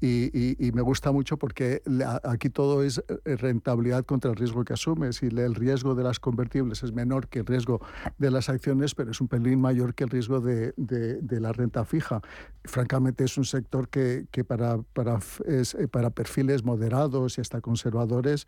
[0.00, 1.82] y, me gusta mucho porque
[2.22, 6.20] aquí todo es eh, rentabilidad contra el riesgo que asumes y el riesgo de las
[6.20, 7.80] convertibles es menor que el riesgo
[8.18, 10.72] de las acciones, pero es un pelín mayor que el riesgo de,
[11.40, 12.20] la renta fija.
[12.64, 17.60] Francamente es un sector que, que para, para, es, eh, para perfiles moderados y hasta
[17.60, 18.46] conservadores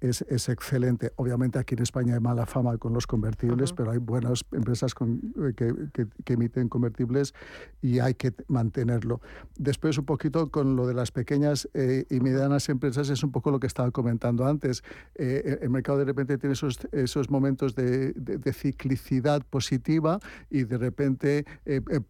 [0.00, 1.12] es, es, excelente.
[1.16, 5.20] Obviamente aquí en España hay mala fama con los convertibles, pero hay buenas empresas con,
[5.36, 7.34] eh, que, que, emiten convertibles
[7.82, 9.20] y hay que mantenerlo.
[9.58, 13.50] Después un poquito con lo de las pequeñas eh, y medianas empresas es un poco
[13.50, 14.82] lo que estaba comentando antes.
[15.16, 20.78] Eh, el mercado de repente tiene esos, esos momentos de, de, ciclicidad positiva y de
[20.78, 21.44] repente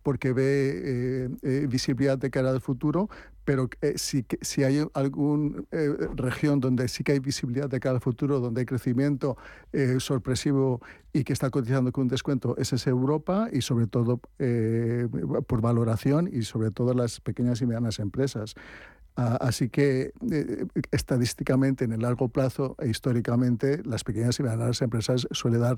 [0.03, 1.31] porque ve
[1.69, 3.09] visibilidad de cara al futuro,
[3.45, 7.97] pero eh, si, si hay alguna eh, región donde sí que hay visibilidad de cara
[7.97, 9.37] al futuro, donde hay crecimiento
[9.73, 10.81] eh, sorpresivo
[11.13, 14.21] y que está cotizando con un descuento, esa es Europa y sobre todo
[15.47, 18.55] por valoración y sobre todo las pequeñas y medianas empresas.
[19.17, 20.13] Ah, así que
[20.91, 25.77] estadísticamente en el largo plazo e históricamente las pequeñas y medianas empresas suele dar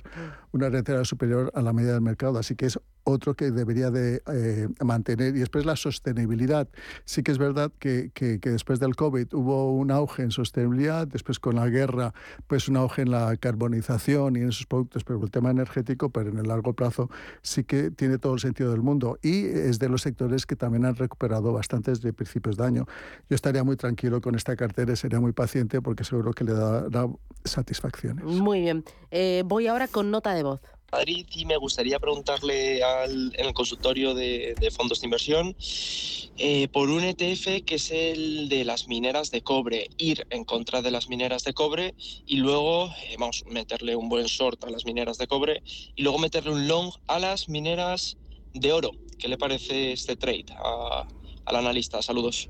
[0.52, 2.38] una rentabilidad superior a la media del mercado.
[2.38, 5.37] Así que es otro que debería de eh, mantener.
[5.37, 6.69] Y después la sostenibilidad.
[7.05, 11.38] Sí que es verdad que, que, después del COVID hubo un auge en sostenibilidad, después
[11.38, 12.12] con la guerra,
[12.49, 16.31] pues un auge en la carbonización y en esos productos, pero el tema energético, pero
[16.31, 17.09] en el largo plazo
[17.42, 19.19] sí que tiene todo el sentido del mundo.
[19.23, 22.87] Y es de los sectores que también han recuperado bastante desde principios de año.
[23.31, 26.54] Yo estaría muy tranquilo con esta cartera y sería muy paciente porque seguro que le
[26.54, 27.07] dará
[27.44, 28.25] satisfacciones.
[28.25, 28.85] Muy bien.
[29.13, 30.61] Eh, voy ahora con nota de voz.
[30.92, 35.56] Madrid y me gustaría preguntarle al, en el consultorio de, de fondos de inversión
[36.38, 40.82] eh, por un ETF que es el de las mineras de cobre, ir en contra
[40.82, 44.84] de las mineras de cobre y luego, eh, vamos, meterle un buen short a las
[44.84, 45.62] mineras de cobre
[45.94, 48.16] y luego meterle un long a las mineras
[48.52, 48.90] de oro.
[49.18, 51.06] ¿Qué le parece este trade a-
[51.46, 52.00] al analista?
[52.02, 52.48] Saludos.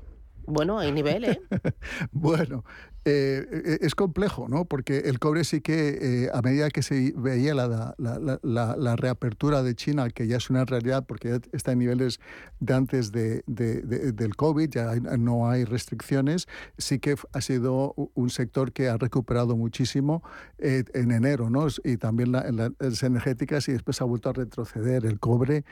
[0.49, 1.41] Bueno, hay nivel, ¿eh?
[2.11, 2.63] bueno,
[3.09, 4.65] eh, eh, es complejo, ¿no?
[4.65, 8.95] Porque el cobre sí que eh, a medida que se veía la, la- la- la-
[8.97, 12.19] reapertura de China, que ya es una realidad porque ya está en niveles
[12.59, 16.47] de antes de, de- de- del COVID, ya no hay restricciones,
[16.77, 20.21] sí que ha sido un sector que ha recuperado muchísimo
[20.57, 21.67] eh, en enero, ¿no?
[21.85, 25.63] Y también la- la- las energéticas y después ha vuelto a retroceder el cobre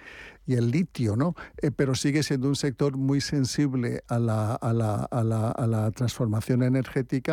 [0.48, 1.36] y el litio, ¿no?
[1.62, 6.62] Eh, pero sigue siendo un sector muy sensible a la, a la- a a transformación
[6.64, 7.25] energética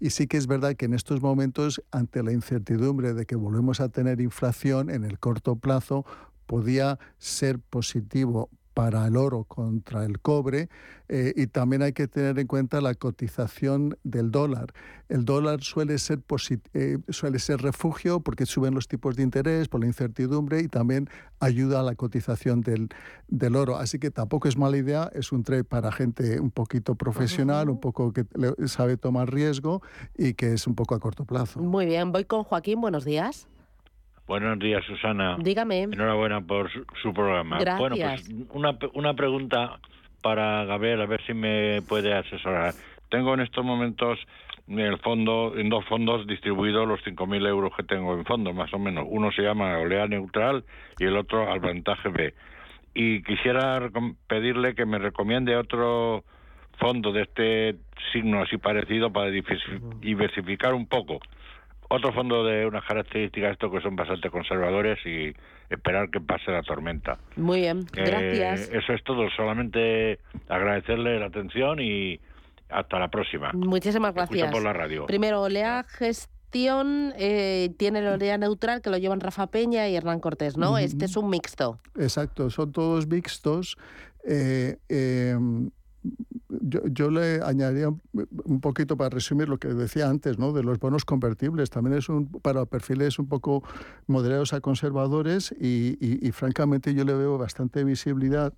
[0.00, 3.80] y sí que es verdad que en estos momentos, ante la incertidumbre de que volvemos
[3.80, 6.04] a tener inflación en el corto plazo,
[6.46, 10.68] podía ser positivo para el oro contra el cobre
[11.08, 14.74] eh, y también hay que tener en cuenta la cotización del dólar.
[15.08, 16.20] El dólar suele ser,
[16.74, 21.08] eh, suele ser refugio porque suben los tipos de interés por la incertidumbre y también
[21.40, 22.90] ayuda a la cotización del,
[23.28, 23.78] del oro.
[23.78, 27.80] Así que tampoco es mala idea, es un trade para gente un poquito profesional, un
[27.80, 28.26] poco que
[28.66, 29.80] sabe tomar riesgo
[30.18, 31.60] y que es un poco a corto plazo.
[31.60, 33.48] Muy bien, voy con Joaquín, buenos días.
[34.26, 35.36] Buenos días, Susana.
[35.38, 35.82] Dígame.
[35.82, 37.58] Enhorabuena por su, su programa.
[37.60, 37.78] Gracias.
[37.78, 39.78] Bueno, pues una, una pregunta
[40.20, 42.74] para Gabriel, a ver si me puede asesorar.
[43.08, 44.18] Tengo en estos momentos
[44.66, 48.72] en el fondo, en dos fondos distribuidos los 5.000 euros que tengo en fondos, más
[48.74, 49.04] o menos.
[49.08, 50.64] Uno se llama Olea Neutral
[50.98, 52.34] y el otro Alvantaje B.
[52.94, 53.78] Y quisiera
[54.26, 56.24] pedirle que me recomiende otro
[56.78, 57.76] fondo de este
[58.12, 61.20] signo así parecido para diversifi- diversificar un poco
[61.88, 65.32] otro fondo de unas características estos que son bastante conservadores y
[65.70, 67.18] esperar que pase la tormenta.
[67.36, 68.70] Muy bien, Eh, gracias.
[68.72, 70.18] eso es todo, solamente
[70.48, 72.20] agradecerle la atención y
[72.68, 73.52] hasta la próxima.
[73.52, 74.50] Muchísimas gracias.
[74.50, 75.06] por la radio.
[75.06, 80.20] Primero, Olea Gestión eh, tiene el Olea Neutral que lo llevan Rafa Peña y Hernán
[80.20, 80.78] Cortés, ¿no?
[80.78, 81.78] Este es un mixto.
[81.96, 83.76] Exacto, son todos mixtos.
[84.28, 85.36] Eh, eh,
[86.48, 90.52] yo, yo le añadiría un- poquito para resumir lo que decía antes, ¿no?
[90.52, 91.70] De los bonos convertibles.
[91.70, 93.62] También es un para perfiles un poco
[94.06, 95.96] moderados a conservadores y,
[96.32, 98.52] francamente yo le veo bastante visibilidad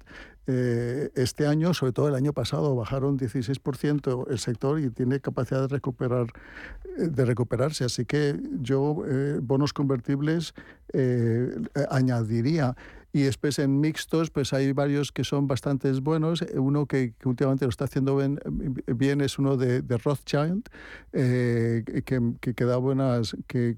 [0.46, 5.62] eh, este año, sobre todo el año pasado bajaron 16% el sector y tiene capacidad
[5.62, 6.26] de recuperar
[6.96, 7.84] eh, de recuperarse.
[7.84, 10.54] Así que yo eh, bonos convertibles
[11.90, 12.74] añadiría.
[13.18, 16.40] Y después en mixtos, pues hay varios que son bastante buenos.
[16.42, 18.38] Eh, Uno que, últimamente lo está haciendo bien,
[18.86, 20.68] bien es uno de, Rothschild,
[21.12, 23.74] eh, que, que, da buenas, que,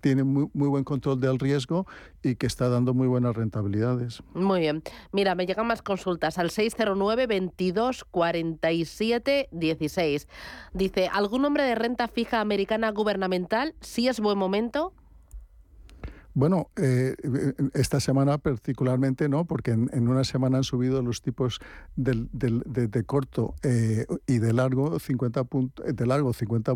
[0.00, 1.86] tiene muy, muy buen control del riesgo
[2.24, 4.24] y que está dando muy buenas rentabilidades.
[4.34, 4.82] Muy bien.
[5.12, 10.26] Mira, me llegan más consultas al 609 22 47 16.
[10.72, 13.76] Dice, ¿algún nombre de renta fija americana gubernamental?
[13.80, 14.94] ¿Sí es buen momento?
[16.32, 17.16] Bueno, eh,
[17.74, 21.58] esta semana particularmente no, porque en, una semana han subido los tipos
[21.96, 26.74] del, del, de, de, corto eh, y de largo 50 puntos, de largo 50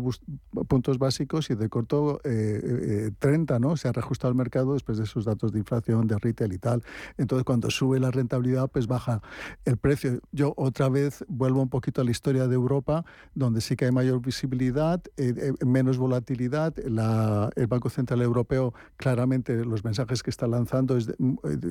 [0.67, 3.77] puntos básicos y de corto eh, 30, ¿no?
[3.77, 6.83] Se ha reajustado el mercado después de esos datos de inflación, de retail y tal.
[7.17, 9.21] Entonces, cuando sube la rentabilidad, pues baja
[9.63, 10.19] el precio.
[10.31, 13.91] Yo otra vez vuelvo un poquito a la historia de Europa, donde sí que hay
[13.91, 16.75] mayor visibilidad, eh, menos volatilidad.
[16.85, 21.15] La, el Banco Central Europeo claramente los mensajes que está lanzando es de,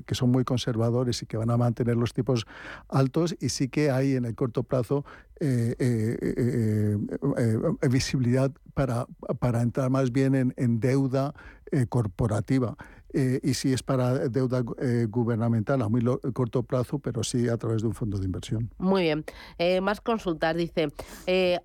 [0.07, 2.47] que son muy conservadores y que van a mantener los tipos
[2.89, 5.05] altos y sí que hay en el corto plazo
[5.41, 6.97] eh, eh,
[7.39, 9.07] eh, visibilidad para,
[9.41, 11.35] para entrar más bien en, deuda
[11.89, 12.77] corporativa.
[13.13, 14.63] y si es para deuda
[15.09, 18.71] gubernamental a muy corto plazo, pero sí a través de un fondo de inversión.
[18.79, 19.25] Muy bien.
[19.83, 20.57] más consultas.
[20.57, 20.93] Dice,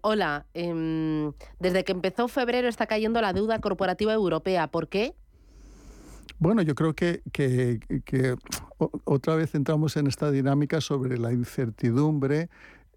[0.02, 4.68] hola, em, desde que empezó febrero está cayendo la deuda corporativa europea.
[4.68, 5.14] ¿Por qué?
[6.38, 8.36] Bueno, yo creo que, que, que,
[9.04, 12.50] otra vez entramos en esta dinámica sobre la incertidumbre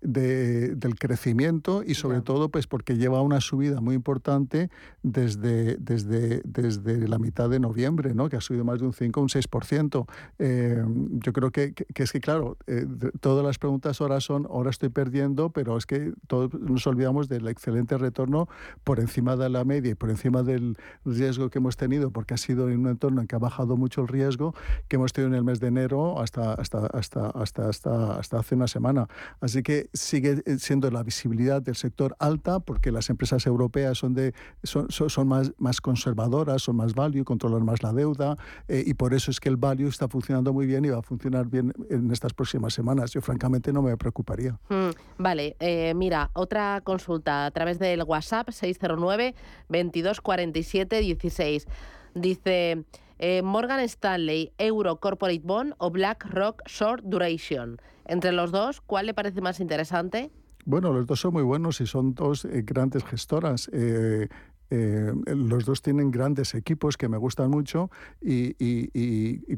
[0.03, 2.25] de, del crecimiento y sobre yeah.
[2.25, 4.71] todo pues porque lleva una subida muy importante
[5.03, 8.29] desde, desde, desde la mitad de noviembre, ¿no?
[8.29, 10.07] que ha subido más de un 5 un 6%.
[10.39, 12.87] Eh, yo creo que, que, que, es que, claro, eh,
[13.21, 17.49] todas las preguntas ahora son, ahora estoy perdiendo, pero es que todos nos olvidamos del
[17.49, 18.49] excelente retorno
[18.85, 22.39] por encima de la media y por encima del riesgo que hemos tenido, porque ha
[22.39, 24.55] sido en un entorno en que ha bajado mucho el riesgo
[24.89, 28.55] que hemos tenido en el mes de enero hasta, hasta, hasta, hasta, hasta, hasta hace
[28.55, 29.09] una semana.
[29.41, 34.34] Así que sigue siendo la visibilidad del sector alta porque las empresas europeas son, de,
[34.62, 38.36] son, son, más, más conservadoras, son más value, controlan más la deuda
[38.68, 41.47] y por eso es que el value está funcionando muy bien y va a funcionar
[41.47, 43.12] bien en estas próximas semanas.
[43.12, 44.59] Yo francamente no me preocuparía.
[44.68, 45.57] Mm, vale,
[45.95, 49.34] mira, otra consulta a través del WhatsApp 609
[49.68, 51.66] 22 47 16.
[52.14, 52.84] Dice
[53.23, 57.81] eh, Morgan Stanley, Euro Corporate Bond o BlackRock Short Duration.
[58.05, 60.33] Entre los dos, ¿cuál le parece más interesante?
[60.64, 63.70] Bueno, los dos son muy buenos y son dos eh, grandes gestoras.
[63.73, 64.29] Eh,
[64.75, 67.91] eh, los dos tienen grandes equipos que me gustan mucho
[68.23, 68.55] y,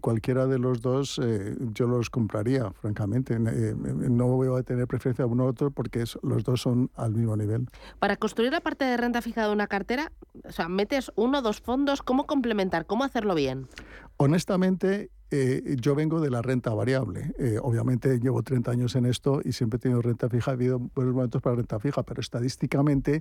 [0.01, 3.35] cualquiera de los dos eh, yo los compraría, francamente.
[3.35, 7.13] Eh, no voy a tener preferencia a uno u otro porque los dos son al
[7.15, 7.69] mismo nivel.
[8.01, 10.11] Para construir la parte de renta fija de una cartera,
[10.43, 12.85] o sea, metes uno o dos fondos, ¿cómo complementar?
[12.85, 13.69] ¿Cómo hacerlo bien?
[14.17, 17.35] Honestamente, eh, yo vengo de la renta variable.
[17.41, 20.53] Eh, obviamente llevo 30 años en esto y siempre he tenido renta fija.
[20.53, 23.21] Ha habido buenos momentos para renta fija, pero estadísticamente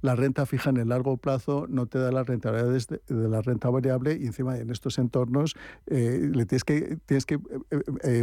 [0.00, 3.70] la renta fija en el largo plazo no te da la rentabilidad de, la renta
[3.70, 5.54] variable y encima en estos entornos
[5.86, 7.38] eh, tienes que, tienes que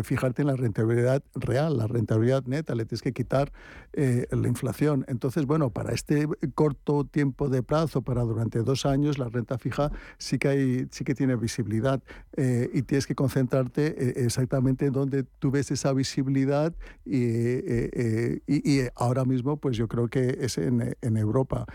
[0.03, 3.53] fijarte en la rentabilidad real, la rentabilidad neta, le tienes que quitar
[3.93, 5.05] la inflación.
[5.07, 9.91] Entonces, bueno, para este corto tiempo de plazo, para durante dos años, la renta fija
[10.17, 12.01] sí que, hay, sí que tiene visibilidad
[12.37, 16.73] y tienes que concentrarte eh, exactamente en donde tú ves esa visibilidad
[17.05, 21.65] y, eh, eh, y, ahora mismo pues yo creo que es en, en Europa.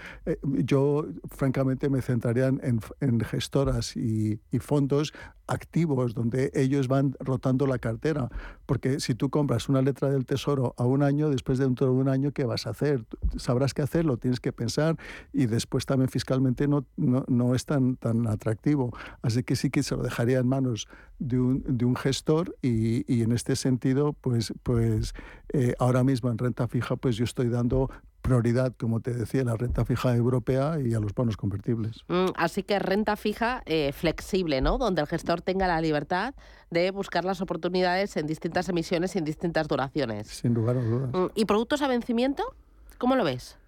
[0.43, 5.13] yo francamente me centraría en, en gestoras y, y fondos
[5.47, 8.29] activos donde ellos van rotando la cartera.
[8.67, 11.93] Porque si tú compras una letra del tesoro a un año, después de dentro de
[11.93, 13.05] un año, ¿qué vas a hacer?
[13.37, 14.97] Sabrás qué hacer, lo tienes que pensar
[15.33, 18.97] y después también fiscalmente no, no, no es tan, tan atractivo.
[19.23, 20.89] Así que sí que se lo dejaría en manos
[21.19, 25.15] de un, de un gestor y, y, en este sentido, pues, pues
[25.53, 27.91] eh, ahora mismo en renta fija, pues yo estoy dando
[28.25, 32.05] prioridad, como te decía, la renta fija europea y a los bonos convertibles.
[32.09, 34.79] Mm, así que renta fija eh, flexible, ¿no?
[34.79, 36.35] Donde el gestor tenga la libertad
[36.71, 40.29] de buscar las oportunidades en distintas emisiones y en distintas duraciones.
[40.29, 41.11] Sin lugar a dudas.
[41.13, 42.43] Mm, ¿Y productos a vencimiento?
[42.97, 43.59] ¿Cómo lo ves?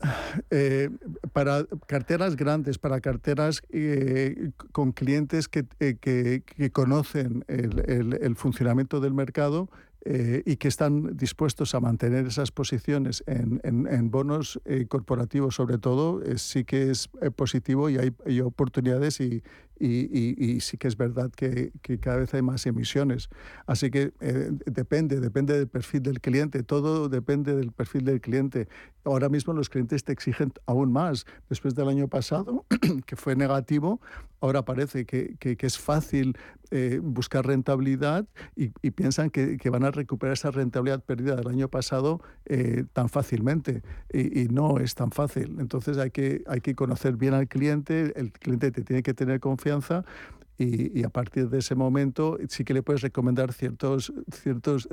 [0.50, 0.90] Eh,
[1.32, 9.12] para carteras grandes, para carteras eh, con clientes que, que, conocen el, el, funcionamiento del
[9.12, 9.68] mercado,
[10.02, 15.76] eh, y que están dispuestos a mantener esas posiciones en, en, bonos eh, corporativos sobre
[15.76, 19.42] todo, eh, sí que es positivo y hay, hay oportunidades y,
[19.80, 23.30] y, sí que es verdad que, cada vez hay más emisiones.
[23.66, 28.68] Así que eh, depende, depende del perfil del cliente, todo depende del perfil del cliente.
[29.04, 31.24] Ahora mismo los clientes te exigen aún más.
[31.48, 32.66] Después del año pasado,
[33.06, 34.00] que fue negativo,
[34.40, 36.36] ahora parece que, es fácil
[36.70, 38.26] eh, buscar rentabilidad
[38.56, 43.82] y, piensan que, van a recuperar esa rentabilidad perdida del año pasado eh, tan fácilmente.
[44.12, 45.56] Y, no es tan fácil.
[45.60, 49.40] Entonces hay que, hay que conocer bien al cliente, el cliente te tiene que tener
[49.40, 49.69] confianza
[50.60, 54.88] y, a partir de ese momento sí que le puedes recomendar ciertos, ciertos,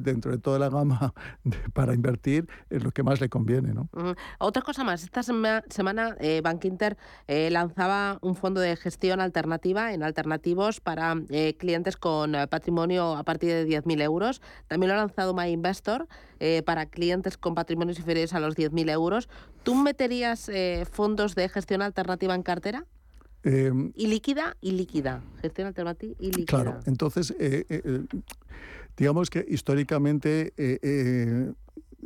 [0.00, 1.14] dentro de toda la gama
[1.72, 3.72] para invertir en lo que más le conviene.
[3.72, 3.88] ¿no?
[4.38, 6.96] Otra cosa más, esta semana eh, Bank Inter
[7.28, 13.22] eh, lanzaba un fondo de gestión alternativa en alternativos para eh, clientes con patrimonio a
[13.22, 14.42] partir de 10.000 euros.
[14.66, 16.08] También lo ha lanzado My Investor
[16.64, 19.28] para clientes con patrimonios inferiores a los 10.000 euros.
[19.62, 20.50] ¿Tú meterías
[20.90, 22.84] fondos de gestión alternativa en cartera?
[23.44, 25.22] Em, y líquida y líquida.
[25.40, 26.46] Gestión alternativa y líquida.
[26.46, 28.06] Claro, entonces, eh, eh, eh,
[28.96, 30.52] digamos que históricamente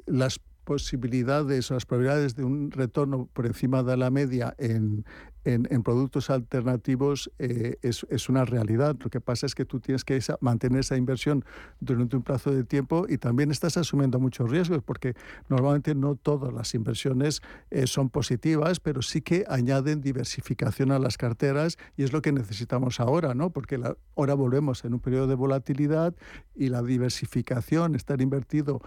[0.07, 5.05] las posibilidades o las probabilidades de un retorno por encima de la media en,
[5.47, 8.97] en, productos alternativos eh, es, una realidad.
[9.01, 11.45] Lo que pasa es que tú tienes que mantener esa inversión
[11.79, 15.15] durante un plazo de tiempo y también estás asumiendo muchos riesgos porque
[15.49, 21.17] normalmente no todas las inversiones eh, son positivas, pero sí que añaden diversificación a las
[21.17, 23.51] carteras y es lo que necesitamos ahora, ¿no?
[23.51, 23.81] Porque
[24.17, 26.15] ahora volvemos en un periodo de volatilidad
[26.57, 28.83] y la diversificación, estar invertido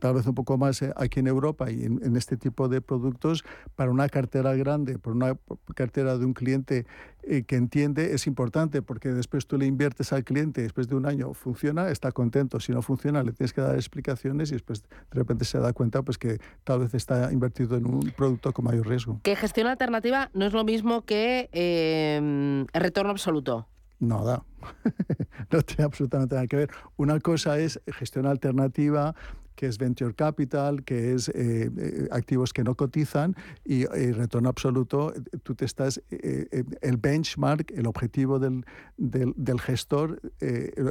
[0.00, 2.80] tal vez un poco más eh, aquí en Europa y en, en este tipo de
[2.80, 3.44] productos
[3.76, 5.36] para una cartera grande, por una
[5.74, 6.86] cartera de un cliente
[7.22, 11.06] eh, que entiende es importante porque después tú le inviertes al cliente, después de un
[11.06, 12.58] año funciona, está contento.
[12.58, 16.02] Si no funciona, le tienes que dar explicaciones y después de repente se da cuenta
[16.02, 19.20] pues que tal vez está invertido en un producto con mayor riesgo.
[19.22, 23.68] Que gestión alternativa no es lo mismo que eh, retorno absoluto.
[24.00, 24.42] Nada.
[25.50, 26.70] no tiene absolutamente nada que ver.
[26.96, 29.14] Una cosa es gestión alternativa,
[29.54, 33.34] que es venture capital, que es eh, eh, activos que no cotizan
[33.64, 38.64] y, retorno absoluto, tú te estás, eh, el benchmark, el objetivo del,
[38.96, 40.20] del, gestor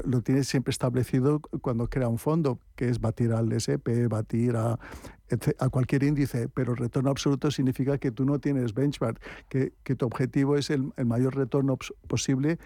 [0.06, 4.80] lo tienes siempre establecido cuando crea un fondo, que es batir al SP, batir a,
[5.60, 10.06] a cualquier índice, pero retorno absoluto significa que tú no tienes benchmark, que, que tu
[10.06, 12.60] objetivo es el, el mayor retorno posible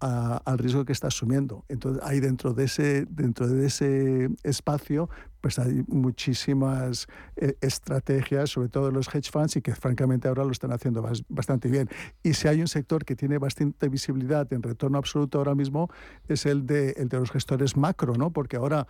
[0.00, 1.64] al riesgo que está asumiendo.
[1.68, 8.68] Entonces, ahí dentro de ese, dentro de ese espacio, pues hay muchísimas eh, estrategias, sobre
[8.68, 11.88] todo los hedge funds, y que francamente ahora lo están haciendo bastante bien.
[12.22, 15.90] Y si hay un sector que tiene bastante visibilidad en retorno absoluto ahora mismo,
[16.28, 18.30] es el de, el de los gestores macro, ¿no?
[18.32, 18.86] Porque ahora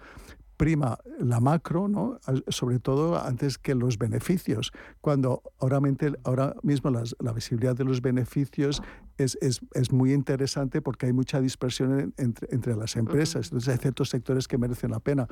[0.60, 2.20] prima la macro, ¿no?
[2.48, 5.80] sobre todo antes que los beneficios, cuando ahora,
[6.22, 8.82] ahora mismo la visibilidad de los beneficios
[9.22, 13.78] es, es, es, muy interesante porque hay mucha dispersión entre, entre las empresas, entonces hay
[13.78, 15.28] ciertos sectores que merecen la pena.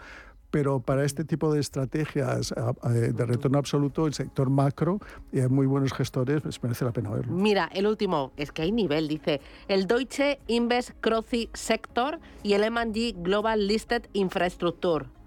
[0.51, 4.99] Pero para este tipo de estrategias de retorno absoluto, el sector macro,
[5.31, 7.35] y hay muy buenos gestores, pues merece la pena verlo.
[7.35, 12.65] Mira, el último, es que hay nivel, dice el Deutsche Invest Croci Sector y el
[12.65, 15.18] M&G Global Listed Infrastructure.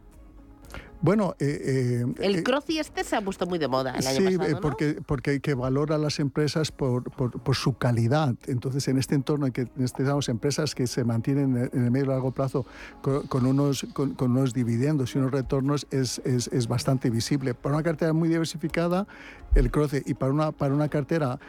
[1.02, 4.10] Bueno, eh, eh, el eh, CROCI este se ha puesto muy de moda el sí,
[4.10, 4.62] año pasado, ¿no?
[4.62, 8.36] porque, porque que valora a las empresas por, por, su calidad.
[8.46, 12.10] Entonces, en este entorno en que necesitamos empresas que se mantienen en el medio y
[12.10, 12.66] largo plazo
[13.02, 17.56] con, unos, con, unos dividendos y unos retornos es, es, es, bastante visible.
[17.56, 19.08] Para una cartera muy diversificada,
[19.56, 21.40] el CROCI, y para una, para una cartera,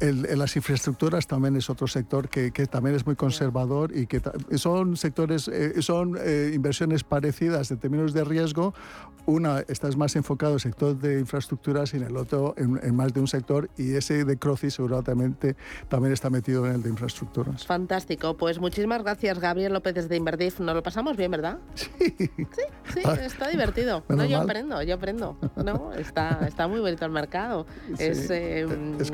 [0.00, 4.20] el, las infraestructuras también es otro sector que, que también es muy conservador y que
[4.56, 5.50] son sectores,
[5.80, 6.18] son
[6.52, 8.74] inversiones parecidas en términos de riesgo,
[9.26, 13.12] una, estás más enfocado en el sector de infraestructuras y en el otro en, más
[13.12, 15.56] de un sector y ese de Croci seguramente
[15.88, 17.66] también está metido en el de infraestructuras.
[17.66, 18.36] Fantástico.
[18.36, 20.60] Pues muchísimas gracias, Gabriel López desde Invertif.
[20.60, 21.58] Nos lo pasamos bien, ¿verdad?
[22.04, 22.14] Sí.
[22.94, 24.04] Sí, sí, está divertido.
[24.14, 25.36] No, yo aprendo, yo aprendo.
[25.56, 27.43] No, está, está muy bonito el mercado.
[27.98, 28.66] Es, eh,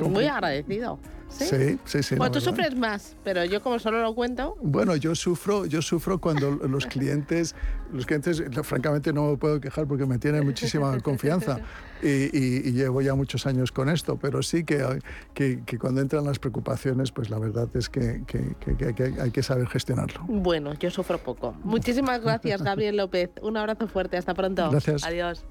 [0.09, 0.99] muy agradecido.
[1.31, 1.79] ¿Sí?
[1.85, 4.57] Sí, sí, Bueno, tú sufres más, pero yo como solo lo cuento.
[4.61, 7.55] Bueno, yo sufro, yo sufro cuando los clientes,
[7.93, 11.61] los clientes, francamente no me puedo quejar porque me tienen muchísima confianza
[12.03, 15.01] y, llevo ya muchos años con esto, pero sí que,
[15.35, 20.25] que, cuando entran las preocupaciones, pues la verdad es que, que, hay que saber gestionarlo.
[20.27, 21.55] Bueno, yo sufro poco.
[21.63, 23.31] Muchísimas gracias, Gabriel López.
[23.43, 24.69] Un abrazo fuerte, hasta pronto.
[24.71, 25.05] Gracias.
[25.05, 25.45] Adiós.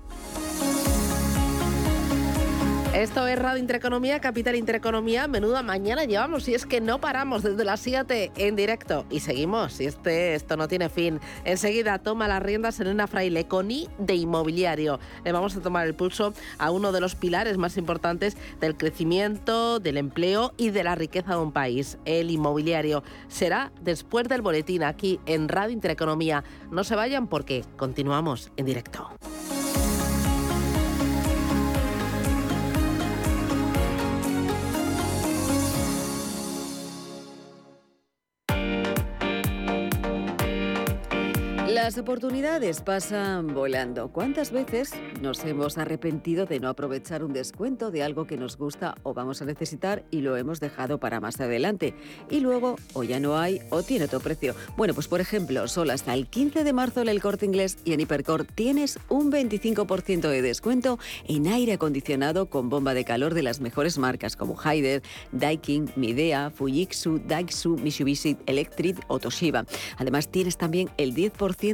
[2.93, 5.27] Esto es Radio Intereconomía, Capital Intereconomía.
[5.27, 9.79] Menuda mañana llevamos y es que no paramos desde las 7 en directo y seguimos.
[9.79, 11.19] Y este, esto no tiene fin.
[11.45, 14.99] Enseguida toma las riendas Elena Fraile con I de Inmobiliario.
[15.23, 19.79] Le vamos a tomar el pulso a uno de los pilares más importantes del crecimiento,
[19.79, 23.03] del empleo y de la riqueza de un país, el inmobiliario.
[23.27, 26.43] Será después del boletín aquí en Radio Intereconomía.
[26.71, 29.11] No se vayan porque continuamos en directo.
[41.81, 44.09] Las oportunidades pasan volando.
[44.11, 48.95] ¿Cuántas veces nos hemos arrepentido de no aprovechar un descuento de algo que nos gusta
[49.03, 51.95] o vamos a necesitar y lo hemos dejado para más adelante?
[52.29, 54.55] Y luego o ya no hay o tiene otro precio.
[54.75, 57.93] Bueno, pues por ejemplo, solo hasta el 15 de marzo en el corte inglés y
[57.93, 60.99] en Hipercor tienes un 25% de descuento
[61.29, 65.01] en aire acondicionado con bomba de calor de las mejores marcas como Haider,
[65.31, 69.65] Daikin, Midea, Fujitsu, Daiksu, Mitsubishi Electric o Toshiba.
[69.95, 71.69] Además tienes también el 10%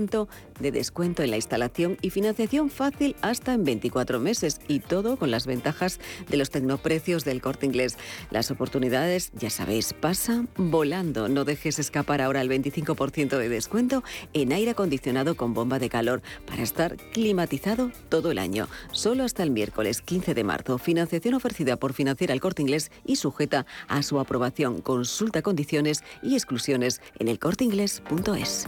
[0.59, 5.31] de descuento en la instalación y financiación fácil hasta en 24 meses y todo con
[5.31, 5.99] las ventajas
[6.29, 7.97] de los tecnoprecios del corte inglés.
[8.31, 11.27] Las oportunidades, ya sabéis, pasan volando.
[11.27, 14.03] No dejes escapar ahora el 25% de descuento
[14.33, 18.67] en aire acondicionado con bomba de calor para estar climatizado todo el año.
[18.91, 20.77] Solo hasta el miércoles 15 de marzo.
[20.77, 24.81] Financiación ofrecida por Financiera el Corte Inglés y sujeta a su aprobación.
[24.81, 28.67] Consulta condiciones y exclusiones en elcorteinglés.es.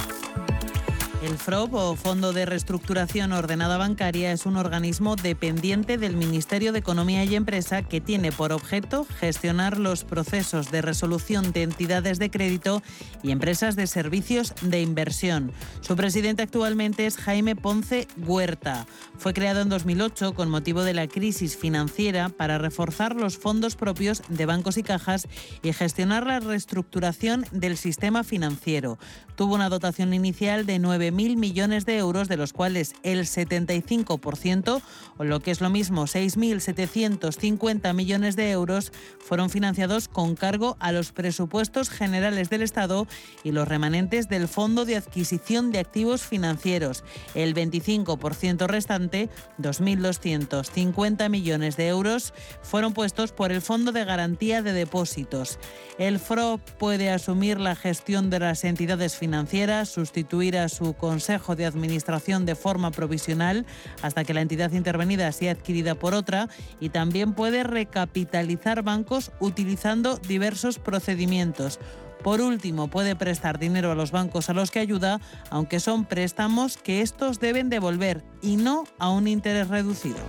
[1.21, 6.79] El FROB o Fondo de Reestructuración Ordenada Bancaria es un organismo dependiente del Ministerio de
[6.79, 12.31] Economía y Empresa que tiene por objeto gestionar los procesos de resolución de entidades de
[12.31, 12.81] crédito
[13.21, 15.51] y empresas de servicios de inversión.
[15.81, 18.87] Su presidente actualmente es Jaime Ponce Huerta.
[19.19, 24.23] Fue creado en 2008 con motivo de la crisis financiera para reforzar los fondos propios
[24.27, 25.27] de bancos y cajas
[25.61, 28.97] y gestionar la reestructuración del sistema financiero.
[29.35, 30.79] Tuvo una dotación inicial de
[31.11, 34.81] 9.000 millones de euros, de los cuales el 75%,
[35.17, 40.91] o lo que es lo mismo, 6.750 millones de euros, fueron financiados con cargo a
[40.91, 43.07] los presupuestos generales del Estado
[43.43, 47.03] y los remanentes del Fondo de Adquisición de Activos Financieros.
[47.35, 54.73] El 25% restante, 2.250 millones de euros, fueron puestos por el Fondo de Garantía de
[54.73, 55.59] Depósitos.
[55.97, 61.65] El FRO puede asumir la gestión de las entidades financieras, sustituir a su Consejo de
[61.65, 63.65] Administración de forma provisional
[64.03, 66.47] hasta que la entidad intervenida sea adquirida por otra
[66.79, 71.79] y también puede recapitalizar bancos utilizando diversos procedimientos.
[72.23, 76.77] Por último, puede prestar dinero a los bancos a los que ayuda, aunque son préstamos
[76.77, 80.19] que estos deben devolver y no a un interés reducido.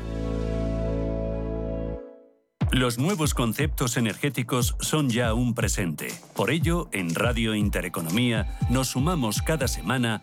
[2.73, 6.09] Los nuevos conceptos energéticos son ya un presente.
[6.35, 10.23] Por ello, en Radio Intereconomía nos sumamos cada semana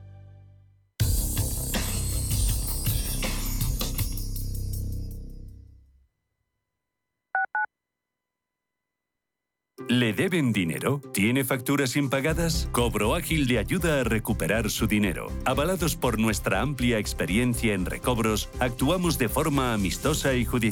[9.91, 11.01] ¿Le deben dinero?
[11.11, 12.69] ¿Tiene facturas impagadas?
[12.71, 15.27] Cobro Ágil de ayuda a recuperar su dinero.
[15.43, 20.61] Avalados por nuestra amplia experiencia en recobros, actuamos de forma amistosa y judicial